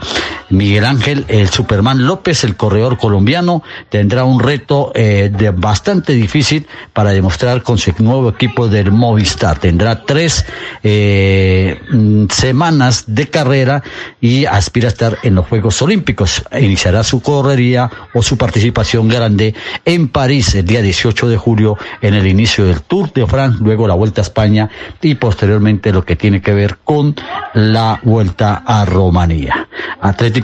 Miguel 0.49 0.85
Ángel, 0.85 1.25
el 1.27 1.49
Superman 1.49 2.05
López, 2.05 2.43
el 2.43 2.55
corredor 2.55 2.97
colombiano, 2.97 3.63
tendrá 3.89 4.23
un 4.23 4.39
reto 4.39 4.91
eh, 4.95 5.31
de 5.35 5.51
bastante 5.51 6.13
difícil 6.13 6.67
para 6.93 7.11
demostrar 7.11 7.63
con 7.63 7.77
su 7.77 7.91
nuevo 7.99 8.29
equipo 8.29 8.67
del 8.67 8.91
Movistar. 8.91 9.59
Tendrá 9.59 10.05
tres 10.05 10.45
eh, 10.83 11.79
mm, 11.91 12.25
semanas 12.29 13.03
de 13.07 13.27
carrera 13.27 13.83
y 14.21 14.45
aspira 14.45 14.87
a 14.87 14.91
estar 14.91 15.17
en 15.23 15.35
los 15.35 15.47
Juegos 15.47 15.81
Olímpicos. 15.81 16.43
Iniciará 16.59 17.03
su 17.03 17.21
correría 17.21 17.89
o 18.13 18.21
su 18.21 18.37
participación 18.37 19.07
grande 19.07 19.53
en 19.85 20.09
París 20.09 20.55
el 20.55 20.65
día 20.65 20.81
18 20.81 21.29
de 21.29 21.37
julio 21.37 21.77
en 22.01 22.13
el 22.13 22.27
inicio 22.27 22.65
del 22.65 22.81
Tour 22.81 23.11
de 23.13 23.25
France, 23.27 23.59
luego 23.61 23.87
la 23.87 23.95
Vuelta 23.95 24.21
a 24.21 24.23
España 24.23 24.69
y 25.01 25.15
posteriormente 25.15 25.91
lo 25.91 26.03
que 26.03 26.15
tiene 26.15 26.41
que 26.41 26.53
ver 26.53 26.77
con 26.83 27.15
la 27.53 27.99
Vuelta 28.03 28.63
a 28.65 28.85
Rumanía. 28.85 29.67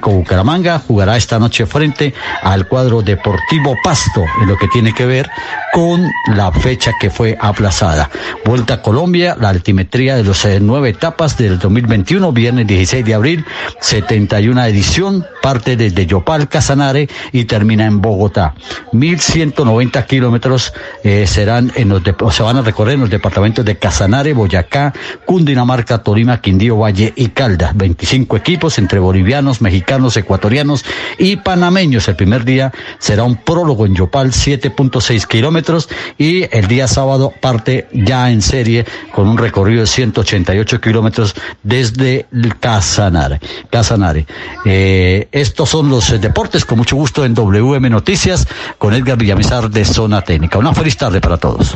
Bucaramanga 0.02 0.80
jugará 0.80 1.18
esta 1.18 1.40
noche 1.40 1.66
frente 1.66 2.14
al 2.42 2.68
cuadro 2.68 3.02
Deportivo 3.02 3.76
Pasto 3.84 4.24
en 4.42 4.48
lo 4.48 4.58
que 4.58 4.68
tiene 4.68 4.94
que 4.94 5.06
ver 5.06 5.30
con 5.74 6.10
la 6.36 6.52
fecha 6.52 6.94
que 7.00 7.10
fue 7.10 7.38
aplazada. 7.40 8.10
Vuelta 8.46 8.76
a 8.76 8.82
Colombia, 8.82 9.36
la 9.40 9.50
altimetría 9.50 10.16
de 10.16 10.24
los 10.24 10.46
eh, 10.46 10.60
nueve 10.62 10.90
etapas 10.90 11.38
del 11.38 11.60
2021, 11.60 12.32
viernes 12.32 12.68
16 12.68 13.06
de 13.06 13.14
abril, 13.14 13.46
71 13.82 14.64
edición, 14.64 15.26
parte 15.42 15.76
desde 15.76 16.06
Yopal, 16.06 16.48
Casanare 16.48 17.10
y 17.32 17.46
termina 17.46 17.86
en 17.86 18.02
Bogotá. 18.02 18.56
1190 18.92 20.06
kilómetros 20.06 20.74
eh, 21.04 21.28
serán 21.28 21.72
en 21.76 21.90
los 21.90 22.02
se 22.32 22.44
van 22.44 22.58
a 22.58 22.62
recorrer 22.62 22.96
en 22.96 23.02
los 23.02 23.10
departamentos 23.10 23.66
de 23.66 23.78
Casanare, 23.78 24.34
Boyacá, 24.34 24.94
Cundinamarca, 25.26 26.00
Tolima, 26.00 26.42
Quindío, 26.42 26.78
Valle 26.78 27.14
y 27.16 27.30
Caldas. 27.30 27.76
25 27.76 28.38
equipos 28.38 28.78
entre 28.78 29.00
bolivianos, 29.00 29.62
mexicanos, 29.62 29.85
ecuatorianos 30.18 30.86
y 31.18 31.38
panameños. 31.38 32.08
El 32.08 32.16
primer 32.16 32.44
día 32.44 32.72
será 33.00 33.24
un 33.24 33.38
prólogo 33.38 33.86
en 33.86 33.96
Yopal, 33.96 34.32
7.6 34.32 35.28
kilómetros 35.28 35.90
y 36.18 36.44
el 36.56 36.68
día 36.68 36.88
sábado 36.88 37.34
parte 37.42 37.88
ya 37.94 38.32
en 38.32 38.42
serie 38.42 38.86
con 39.12 39.28
un 39.28 39.38
recorrido 39.38 39.82
de 39.82 39.88
188 39.88 40.82
kilómetros 40.82 41.36
desde 41.64 42.26
Casanare. 42.60 43.40
Casanare. 43.70 44.26
Eh, 44.66 45.28
estos 45.32 45.70
son 45.70 45.90
los 45.90 46.20
deportes, 46.20 46.66
con 46.66 46.78
mucho 46.78 46.96
gusto 46.96 47.26
en 47.26 47.34
WM 47.34 47.90
Noticias 47.90 48.48
con 48.78 48.94
Edgar 48.94 49.18
Villamizar 49.18 49.70
de 49.70 49.86
Zona 49.86 50.22
Técnica. 50.22 50.58
Una 50.58 50.74
feliz 50.74 50.98
tarde 50.98 51.22
para 51.22 51.38
todos. 51.38 51.76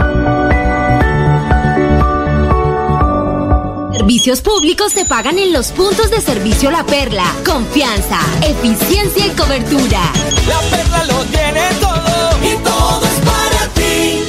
Servicios 4.06 4.40
públicos 4.40 4.92
se 4.92 5.04
pagan 5.04 5.36
en 5.36 5.52
los 5.52 5.72
puntos 5.72 6.12
de 6.12 6.20
servicio 6.20 6.70
La 6.70 6.84
Perla. 6.84 7.24
Confianza, 7.44 8.20
eficiencia 8.40 9.26
y 9.26 9.30
cobertura. 9.30 9.98
La 10.46 10.60
Perla 10.70 11.04
lo 11.06 11.24
tiene 11.24 11.62
todo 11.80 12.38
y 12.40 12.54
todo 12.62 13.04
es 13.04 13.20
para 13.26 13.68
ti. 13.74 14.22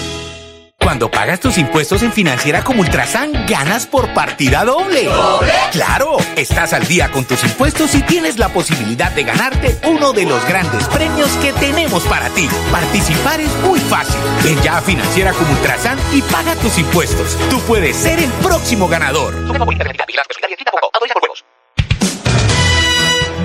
Cuando 0.81 1.11
pagas 1.11 1.39
tus 1.41 1.59
impuestos 1.59 2.01
en 2.01 2.11
Financiera 2.11 2.63
como 2.63 2.81
Ultrasan, 2.81 3.45
ganas 3.45 3.85
por 3.85 4.11
partida 4.15 4.65
doble. 4.65 5.03
¿Doble? 5.03 5.53
¡Claro! 5.71 6.17
Estás 6.35 6.73
al 6.73 6.87
día 6.87 7.11
con 7.11 7.25
tus 7.25 7.43
impuestos 7.43 7.93
y 7.93 8.01
tienes 8.01 8.39
la 8.39 8.49
posibilidad 8.49 9.11
de 9.11 9.25
ganarte 9.25 9.77
uno 9.83 10.11
de 10.11 10.25
los 10.25 10.43
grandes 10.47 10.87
premios 10.87 11.29
que 11.43 11.53
tenemos 11.53 12.01
para 12.05 12.29
ti. 12.29 12.49
Participar 12.71 13.41
es 13.41 13.55
muy 13.57 13.79
fácil. 13.79 14.15
Ven 14.47 14.61
ya 14.61 14.77
a 14.77 14.81
Financiera 14.81 15.33
como 15.33 15.51
Ultrasan 15.51 15.99
y 16.13 16.21
paga 16.21 16.55
tus 16.55 16.77
impuestos. 16.77 17.37
Tú 17.49 17.59
puedes 17.67 17.97
ser 17.97 18.17
el 18.17 18.31
próximo 18.41 18.87
ganador. 18.87 19.35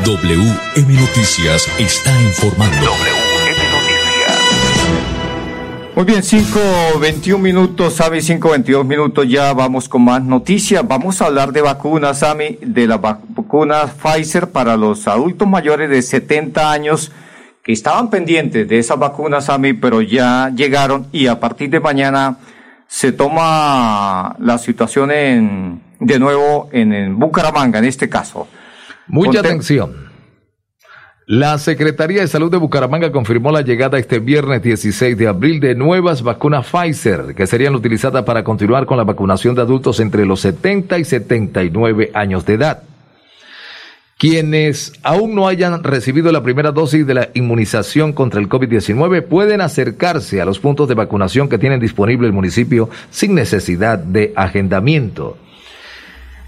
WM 0.04 0.94
Noticias 1.00 1.68
está 1.80 2.22
informando. 2.22 2.92
Muy 5.96 6.04
bien, 6.04 6.22
5.21 6.22 7.36
minutos, 7.36 7.94
Sami, 7.94 8.18
5.22 8.18 8.84
minutos, 8.84 9.28
ya 9.28 9.52
vamos 9.54 9.88
con 9.88 10.04
más 10.04 10.22
noticias. 10.22 10.86
Vamos 10.86 11.20
a 11.20 11.26
hablar 11.26 11.52
de 11.52 11.62
vacunas, 11.62 12.20
Sami, 12.20 12.58
de 12.60 12.86
la 12.86 12.98
vacuna 12.98 13.88
Pfizer 13.88 14.50
para 14.50 14.76
los 14.76 15.08
adultos 15.08 15.48
mayores 15.48 15.90
de 15.90 16.00
70 16.00 16.70
años 16.70 17.10
que 17.62 17.72
estaban 17.72 18.10
pendientes 18.10 18.68
de 18.68 18.78
esas 18.78 18.98
vacunas, 18.98 19.46
Sami, 19.46 19.72
pero 19.72 20.02
ya 20.02 20.50
llegaron 20.54 21.06
y 21.12 21.28
a 21.28 21.38
partir 21.38 21.70
de 21.70 21.80
mañana 21.80 22.38
se 22.88 23.12
toma 23.12 24.36
la 24.38 24.58
situación 24.58 25.10
en, 25.12 25.80
de 26.00 26.18
nuevo 26.18 26.68
en, 26.72 26.92
en 26.92 27.18
Bucaramanga, 27.18 27.78
en 27.78 27.86
este 27.86 28.08
caso. 28.08 28.48
Mucha 29.06 29.40
atención. 29.40 30.10
La 31.26 31.56
Secretaría 31.58 32.20
de 32.20 32.26
Salud 32.26 32.50
de 32.50 32.56
Bucaramanga 32.56 33.12
confirmó 33.12 33.52
la 33.52 33.62
llegada 33.62 33.96
este 33.96 34.18
viernes 34.18 34.60
16 34.60 35.16
de 35.16 35.28
abril 35.28 35.60
de 35.60 35.76
nuevas 35.76 36.22
vacunas 36.22 36.66
Pfizer 36.66 37.34
que 37.36 37.46
serían 37.46 37.76
utilizadas 37.76 38.24
para 38.24 38.42
continuar 38.42 38.86
con 38.86 38.98
la 38.98 39.04
vacunación 39.04 39.54
de 39.54 39.62
adultos 39.62 40.00
entre 40.00 40.26
los 40.26 40.40
70 40.40 40.98
y 40.98 41.04
79 41.04 42.10
años 42.12 42.44
de 42.44 42.54
edad. 42.54 42.82
Quienes 44.22 44.92
aún 45.02 45.34
no 45.34 45.48
hayan 45.48 45.82
recibido 45.82 46.30
la 46.30 46.44
primera 46.44 46.70
dosis 46.70 47.04
de 47.04 47.12
la 47.12 47.30
inmunización 47.34 48.12
contra 48.12 48.38
el 48.38 48.48
COVID-19 48.48 49.24
pueden 49.24 49.60
acercarse 49.60 50.40
a 50.40 50.44
los 50.44 50.60
puntos 50.60 50.86
de 50.86 50.94
vacunación 50.94 51.48
que 51.48 51.58
tienen 51.58 51.80
disponible 51.80 52.28
el 52.28 52.32
municipio 52.32 52.88
sin 53.10 53.34
necesidad 53.34 53.98
de 53.98 54.32
agendamiento. 54.36 55.38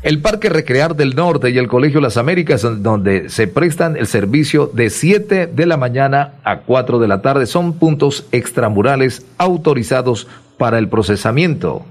El 0.05 0.21
Parque 0.21 0.51
Recrear 0.51 0.95
del 0.95 1.17
Norte 1.17 1.51
y 1.51 1.59
el 1.59 1.67
Colegio 1.67 2.01
Las 2.01 2.17
Américas, 2.17 2.63
donde 2.63 3.29
se 3.29 3.49
prestan 3.49 3.97
el 3.97 4.07
servicio 4.07 4.71
de 4.73 4.89
7 4.89 5.49
de 5.49 5.67
la 5.67 5.77
mañana 5.77 6.35
a 6.45 6.59
4 6.61 7.01
de 7.01 7.09
la 7.09 7.23
tarde, 7.23 7.47
son 7.47 7.73
puntos 7.73 8.25
extramurales 8.31 9.27
autorizados 9.37 10.29
para 10.59 10.79
el 10.79 10.89
procesamiento. 10.89 11.85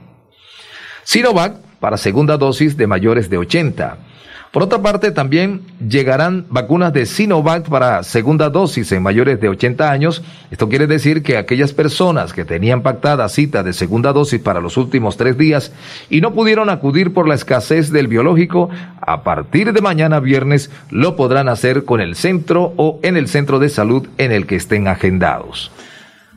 Sinovac 1.03 1.57
para 1.81 1.97
segunda 1.97 2.37
dosis 2.37 2.77
de 2.77 2.87
mayores 2.87 3.29
de 3.29 3.37
80. 3.37 4.12
Por 4.53 4.61
otra 4.61 4.83
parte, 4.83 5.09
también 5.09 5.61
llegarán 5.79 6.45
vacunas 6.47 6.93
de 6.93 7.07
Sinovac 7.07 7.67
para 7.67 8.03
segunda 8.03 8.51
dosis 8.51 8.91
en 8.91 9.01
mayores 9.01 9.41
de 9.41 9.49
80 9.49 9.89
años. 9.89 10.21
Esto 10.51 10.69
quiere 10.69 10.85
decir 10.85 11.23
que 11.23 11.37
aquellas 11.37 11.73
personas 11.73 12.33
que 12.33 12.45
tenían 12.45 12.83
pactada 12.83 13.27
cita 13.29 13.63
de 13.63 13.73
segunda 13.73 14.13
dosis 14.13 14.39
para 14.39 14.61
los 14.61 14.77
últimos 14.77 15.17
tres 15.17 15.39
días 15.39 15.71
y 16.07 16.21
no 16.21 16.35
pudieron 16.35 16.69
acudir 16.69 17.15
por 17.15 17.27
la 17.27 17.33
escasez 17.33 17.89
del 17.89 18.07
biológico, 18.07 18.69
a 19.01 19.23
partir 19.23 19.73
de 19.73 19.81
mañana 19.81 20.19
viernes 20.19 20.69
lo 20.91 21.15
podrán 21.15 21.49
hacer 21.49 21.83
con 21.83 21.99
el 21.99 22.15
centro 22.15 22.75
o 22.77 22.99
en 23.01 23.17
el 23.17 23.29
centro 23.29 23.57
de 23.57 23.69
salud 23.69 24.07
en 24.19 24.31
el 24.31 24.45
que 24.45 24.57
estén 24.57 24.87
agendados. 24.87 25.71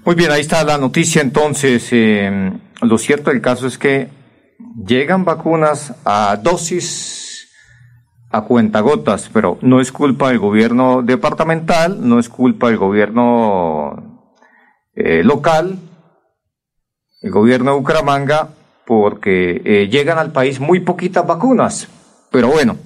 Muy 0.06 0.14
bien, 0.14 0.30
ahí 0.30 0.40
está 0.40 0.64
la 0.64 0.78
noticia 0.78 1.20
entonces. 1.20 1.86
Eh, 1.90 2.50
lo 2.80 2.96
cierto 2.96 3.28
del 3.28 3.42
caso 3.42 3.66
es 3.66 3.76
que 3.76 4.08
llegan 4.86 5.26
vacunas 5.26 5.92
a 6.06 6.38
dosis 6.42 7.25
a 8.30 8.42
cuentagotas, 8.42 9.30
pero 9.32 9.58
no 9.60 9.80
es 9.80 9.92
culpa 9.92 10.28
del 10.28 10.38
gobierno 10.38 11.02
departamental, 11.02 12.08
no 12.08 12.18
es 12.18 12.28
culpa 12.28 12.68
del 12.68 12.76
gobierno 12.76 14.22
eh, 14.94 15.22
local, 15.22 15.78
el 17.22 17.30
gobierno 17.30 17.72
de 17.72 17.78
Bucaramanga, 17.78 18.50
porque 18.86 19.62
eh, 19.64 19.88
llegan 19.88 20.18
al 20.18 20.32
país 20.32 20.60
muy 20.60 20.80
poquitas 20.80 21.26
vacunas. 21.26 21.88
Pero 22.30 22.48
bueno, 22.48 22.76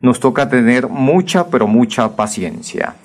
nos 0.00 0.20
toca 0.20 0.48
tener 0.48 0.88
mucha, 0.88 1.48
pero 1.48 1.66
mucha 1.66 2.14
paciencia. 2.16 2.96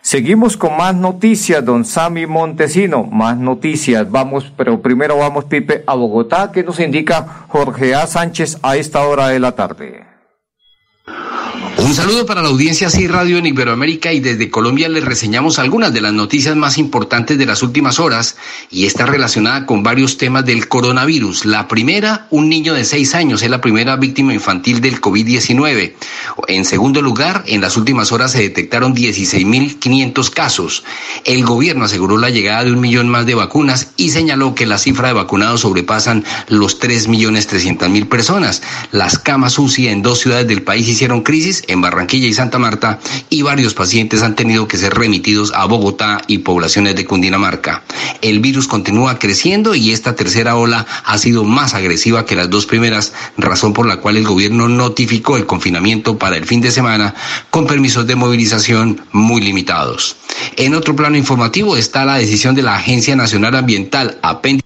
Seguimos 0.00 0.56
con 0.58 0.76
más 0.76 0.94
noticias, 0.94 1.64
don 1.64 1.84
Sami 1.84 2.26
Montesino, 2.26 3.04
más 3.04 3.38
noticias. 3.38 4.10
Vamos, 4.10 4.52
pero 4.56 4.82
primero 4.82 5.16
vamos, 5.16 5.46
Pipe, 5.46 5.82
a 5.86 5.94
Bogotá, 5.94 6.52
que 6.52 6.62
nos 6.62 6.78
indica 6.78 7.46
Jorge 7.48 7.94
A. 7.94 8.06
Sánchez 8.06 8.58
a 8.62 8.76
esta 8.76 9.06
hora 9.06 9.28
de 9.28 9.40
la 9.40 9.52
tarde. 9.52 10.13
Un 11.76 11.92
saludo 11.92 12.24
para 12.24 12.40
la 12.40 12.48
audiencia 12.48 12.88
CI 12.88 13.08
Radio 13.08 13.36
en 13.36 13.46
Iberoamérica 13.46 14.12
y 14.12 14.20
desde 14.20 14.48
Colombia 14.48 14.88
les 14.88 15.04
reseñamos 15.04 15.58
algunas 15.58 15.92
de 15.92 16.00
las 16.00 16.12
noticias 16.12 16.54
más 16.54 16.78
importantes 16.78 17.36
de 17.36 17.46
las 17.46 17.62
últimas 17.62 17.98
horas 17.98 18.36
y 18.70 18.86
está 18.86 19.06
relacionada 19.06 19.66
con 19.66 19.82
varios 19.82 20.16
temas 20.16 20.46
del 20.46 20.68
coronavirus. 20.68 21.44
La 21.44 21.66
primera, 21.66 22.26
un 22.30 22.48
niño 22.48 22.74
de 22.74 22.84
seis 22.84 23.14
años 23.14 23.42
es 23.42 23.50
la 23.50 23.60
primera 23.60 23.96
víctima 23.96 24.32
infantil 24.32 24.80
del 24.80 25.00
COVID-19. 25.00 25.94
En 26.46 26.64
segundo 26.64 27.02
lugar, 27.02 27.42
en 27.46 27.60
las 27.60 27.76
últimas 27.76 28.12
horas 28.12 28.32
se 28.32 28.42
detectaron 28.42 28.94
16.500 28.94 30.30
casos. 30.30 30.84
El 31.24 31.44
gobierno 31.44 31.84
aseguró 31.84 32.18
la 32.18 32.30
llegada 32.30 32.64
de 32.64 32.72
un 32.72 32.80
millón 32.80 33.08
más 33.08 33.26
de 33.26 33.34
vacunas 33.34 33.88
y 33.96 34.10
señaló 34.10 34.54
que 34.54 34.66
la 34.66 34.78
cifra 34.78 35.08
de 35.08 35.14
vacunados 35.14 35.62
sobrepasan 35.62 36.24
los 36.48 36.80
3.300.000 36.80 38.08
personas. 38.08 38.62
Las 38.92 39.18
camas 39.18 39.58
UCI 39.58 39.88
en 39.88 40.02
dos 40.02 40.20
ciudades 40.20 40.46
del 40.46 40.62
país 40.62 40.88
hicieron 40.88 41.22
crisis 41.22 41.63
en 41.68 41.80
Barranquilla 41.80 42.26
y 42.26 42.34
Santa 42.34 42.58
Marta 42.58 42.98
y 43.30 43.42
varios 43.42 43.74
pacientes 43.74 44.22
han 44.22 44.36
tenido 44.36 44.68
que 44.68 44.76
ser 44.76 44.94
remitidos 44.94 45.52
a 45.54 45.64
Bogotá 45.66 46.20
y 46.26 46.38
poblaciones 46.38 46.96
de 46.96 47.04
Cundinamarca. 47.04 47.82
El 48.22 48.40
virus 48.40 48.68
continúa 48.68 49.18
creciendo 49.18 49.74
y 49.74 49.92
esta 49.92 50.14
tercera 50.14 50.56
ola 50.56 50.86
ha 51.04 51.18
sido 51.18 51.44
más 51.44 51.74
agresiva 51.74 52.26
que 52.26 52.36
las 52.36 52.50
dos 52.50 52.66
primeras, 52.66 53.12
razón 53.36 53.72
por 53.72 53.86
la 53.86 53.98
cual 53.98 54.16
el 54.16 54.24
gobierno 54.24 54.68
notificó 54.68 55.36
el 55.36 55.46
confinamiento 55.46 56.18
para 56.18 56.36
el 56.36 56.46
fin 56.46 56.60
de 56.60 56.70
semana 56.70 57.14
con 57.50 57.66
permisos 57.66 58.06
de 58.06 58.16
movilización 58.16 59.00
muy 59.12 59.40
limitados. 59.40 60.16
En 60.56 60.74
otro 60.74 60.96
plano 60.96 61.16
informativo 61.16 61.76
está 61.76 62.04
la 62.04 62.16
decisión 62.16 62.54
de 62.54 62.62
la 62.62 62.76
Agencia 62.76 63.16
Nacional 63.16 63.54
Ambiental, 63.56 64.18
apéndice 64.22 64.63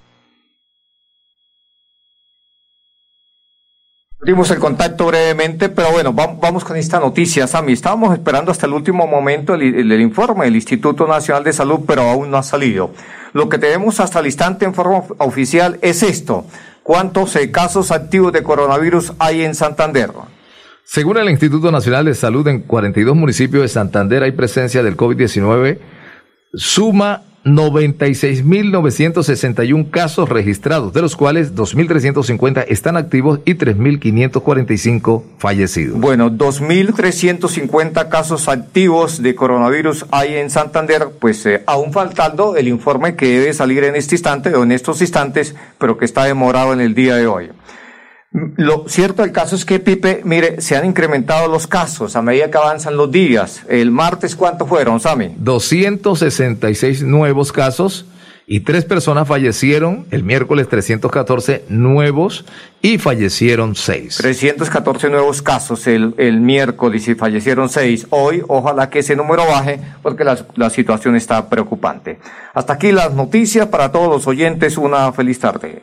Dimos 4.29 4.51
el 4.51 4.59
contacto 4.59 5.07
brevemente, 5.07 5.71
pero 5.71 5.91
bueno, 5.91 6.13
vamos 6.13 6.63
con 6.63 6.77
esta 6.77 7.01
noticia, 7.01 7.47
Sami. 7.47 7.73
Estábamos 7.73 8.13
esperando 8.13 8.53
hasta 8.53 8.67
el 8.67 8.75
último 8.75 9.07
momento 9.07 9.55
el, 9.55 10.01
informe 10.03 10.45
del 10.45 10.55
Instituto 10.55 11.07
Nacional 11.07 11.45
de 11.45 11.55
Salud, 11.55 11.81
pero 11.87 12.03
aún 12.03 12.31
no 12.31 12.37
ha 12.37 12.43
salido. 12.43 12.91
Lo 13.33 13.49
que 13.49 13.57
tenemos 13.57 14.01
hasta 14.01 14.21
el 14.21 14.27
instante 14.27 14.67
en 14.67 14.75
forma 14.75 15.03
oficial 15.17 15.79
es 15.81 16.03
esto. 16.03 16.45
¿Cuántos 16.83 17.37
eh, 17.37 17.51
casos 17.51 17.91
activos 17.91 18.31
de 18.35 18.43
coronavirus 18.43 19.15
hay 19.19 19.45
en 19.45 19.55
Santander? 19.55 20.11
Según 20.85 21.17
el 21.17 21.31
Instituto 21.31 21.73
Nacional 21.73 22.05
de 22.05 22.15
Salud, 22.15 22.47
en 22.49 22.61
42 22.61 23.17
municipios 23.17 23.63
de 23.63 23.69
Santander 23.69 24.25
hay 24.25 24.33
presencia 24.33 24.83
del 24.83 24.99
COVID-19. 24.99 25.79
Suma 26.53 27.23
96.961 27.55 29.91
casos 29.91 30.29
registrados, 30.29 30.93
de 30.93 31.03
los 31.03 31.17
cuales 31.17 31.55
2.350 31.55 32.65
están 32.69 32.97
activos 32.97 33.41
y 33.45 33.55
3.545 33.55 35.23
fallecidos. 35.39 36.01
Bueno, 36.01 36.31
2.350 36.31 38.09
casos 38.09 38.49
activos 38.49 39.23
de 39.23 39.35
coronavirus 39.35 40.07
hay 40.11 40.37
en 40.37 40.51
Santander, 40.51 41.09
pues 41.19 41.45
eh, 41.47 41.63
aún 41.67 41.93
faltando 41.93 42.57
el 42.57 42.69
informe 42.69 43.17
que 43.17 43.41
debe 43.41 43.55
salir 43.55 43.85
en 43.85 43.97
este 43.97 44.15
instante 44.15 44.55
o 44.55 44.63
en 44.63 44.73
estos 44.73 45.01
instantes, 45.01 45.55
pero 45.79 45.99
que 45.99 46.05
está 46.05 46.25
demorado 46.25 46.73
en 46.73 46.81
el 46.81 46.95
día 46.95 47.17
de 47.17 47.27
hoy. 47.27 47.51
Lo 48.31 48.85
cierto 48.89 49.23
del 49.23 49.33
caso 49.33 49.57
es 49.57 49.65
que, 49.65 49.79
Pipe, 49.79 50.21
mire, 50.25 50.61
se 50.61 50.77
han 50.77 50.85
incrementado 50.85 51.49
los 51.49 51.67
casos 51.67 52.15
a 52.15 52.21
medida 52.21 52.51
que 52.51 52.59
avanzan 52.59 52.97
los 52.97 53.11
días. 53.11 53.63
El 53.69 53.91
martes, 53.91 54.37
¿cuántos 54.37 54.69
fueron, 54.69 55.01
Sami? 55.01 55.35
266 55.39 57.03
nuevos 57.05 57.53
casos 57.53 58.05
y 58.47 58.61
tres 58.61 58.85
personas 58.85 59.27
fallecieron. 59.27 60.07
El 60.11 60.25
miércoles 60.25 60.69
314 60.69 61.65
nuevos 61.71 62.45
y 62.83 62.99
fallecieron 62.99 63.75
seis. 63.75 64.19
314 64.19 65.09
nuevos 65.09 65.41
casos 65.41 65.87
el, 65.87 66.15
el 66.19 66.41
miércoles 66.41 67.09
y 67.09 67.15
fallecieron 67.15 67.71
seis. 67.71 68.07
Hoy, 68.11 68.43
ojalá 68.47 68.91
que 68.91 68.99
ese 68.99 69.17
número 69.17 69.47
baje 69.47 69.81
porque 70.03 70.25
la, 70.25 70.39
la 70.55 70.69
situación 70.69 71.17
está 71.17 71.49
preocupante. 71.49 72.19
Hasta 72.53 72.75
aquí 72.75 72.93
las 72.93 73.15
noticias 73.15 73.69
para 73.69 73.91
todos 73.91 74.09
los 74.09 74.27
oyentes. 74.27 74.77
Una 74.77 75.13
feliz 75.13 75.41
tarde. 75.41 75.83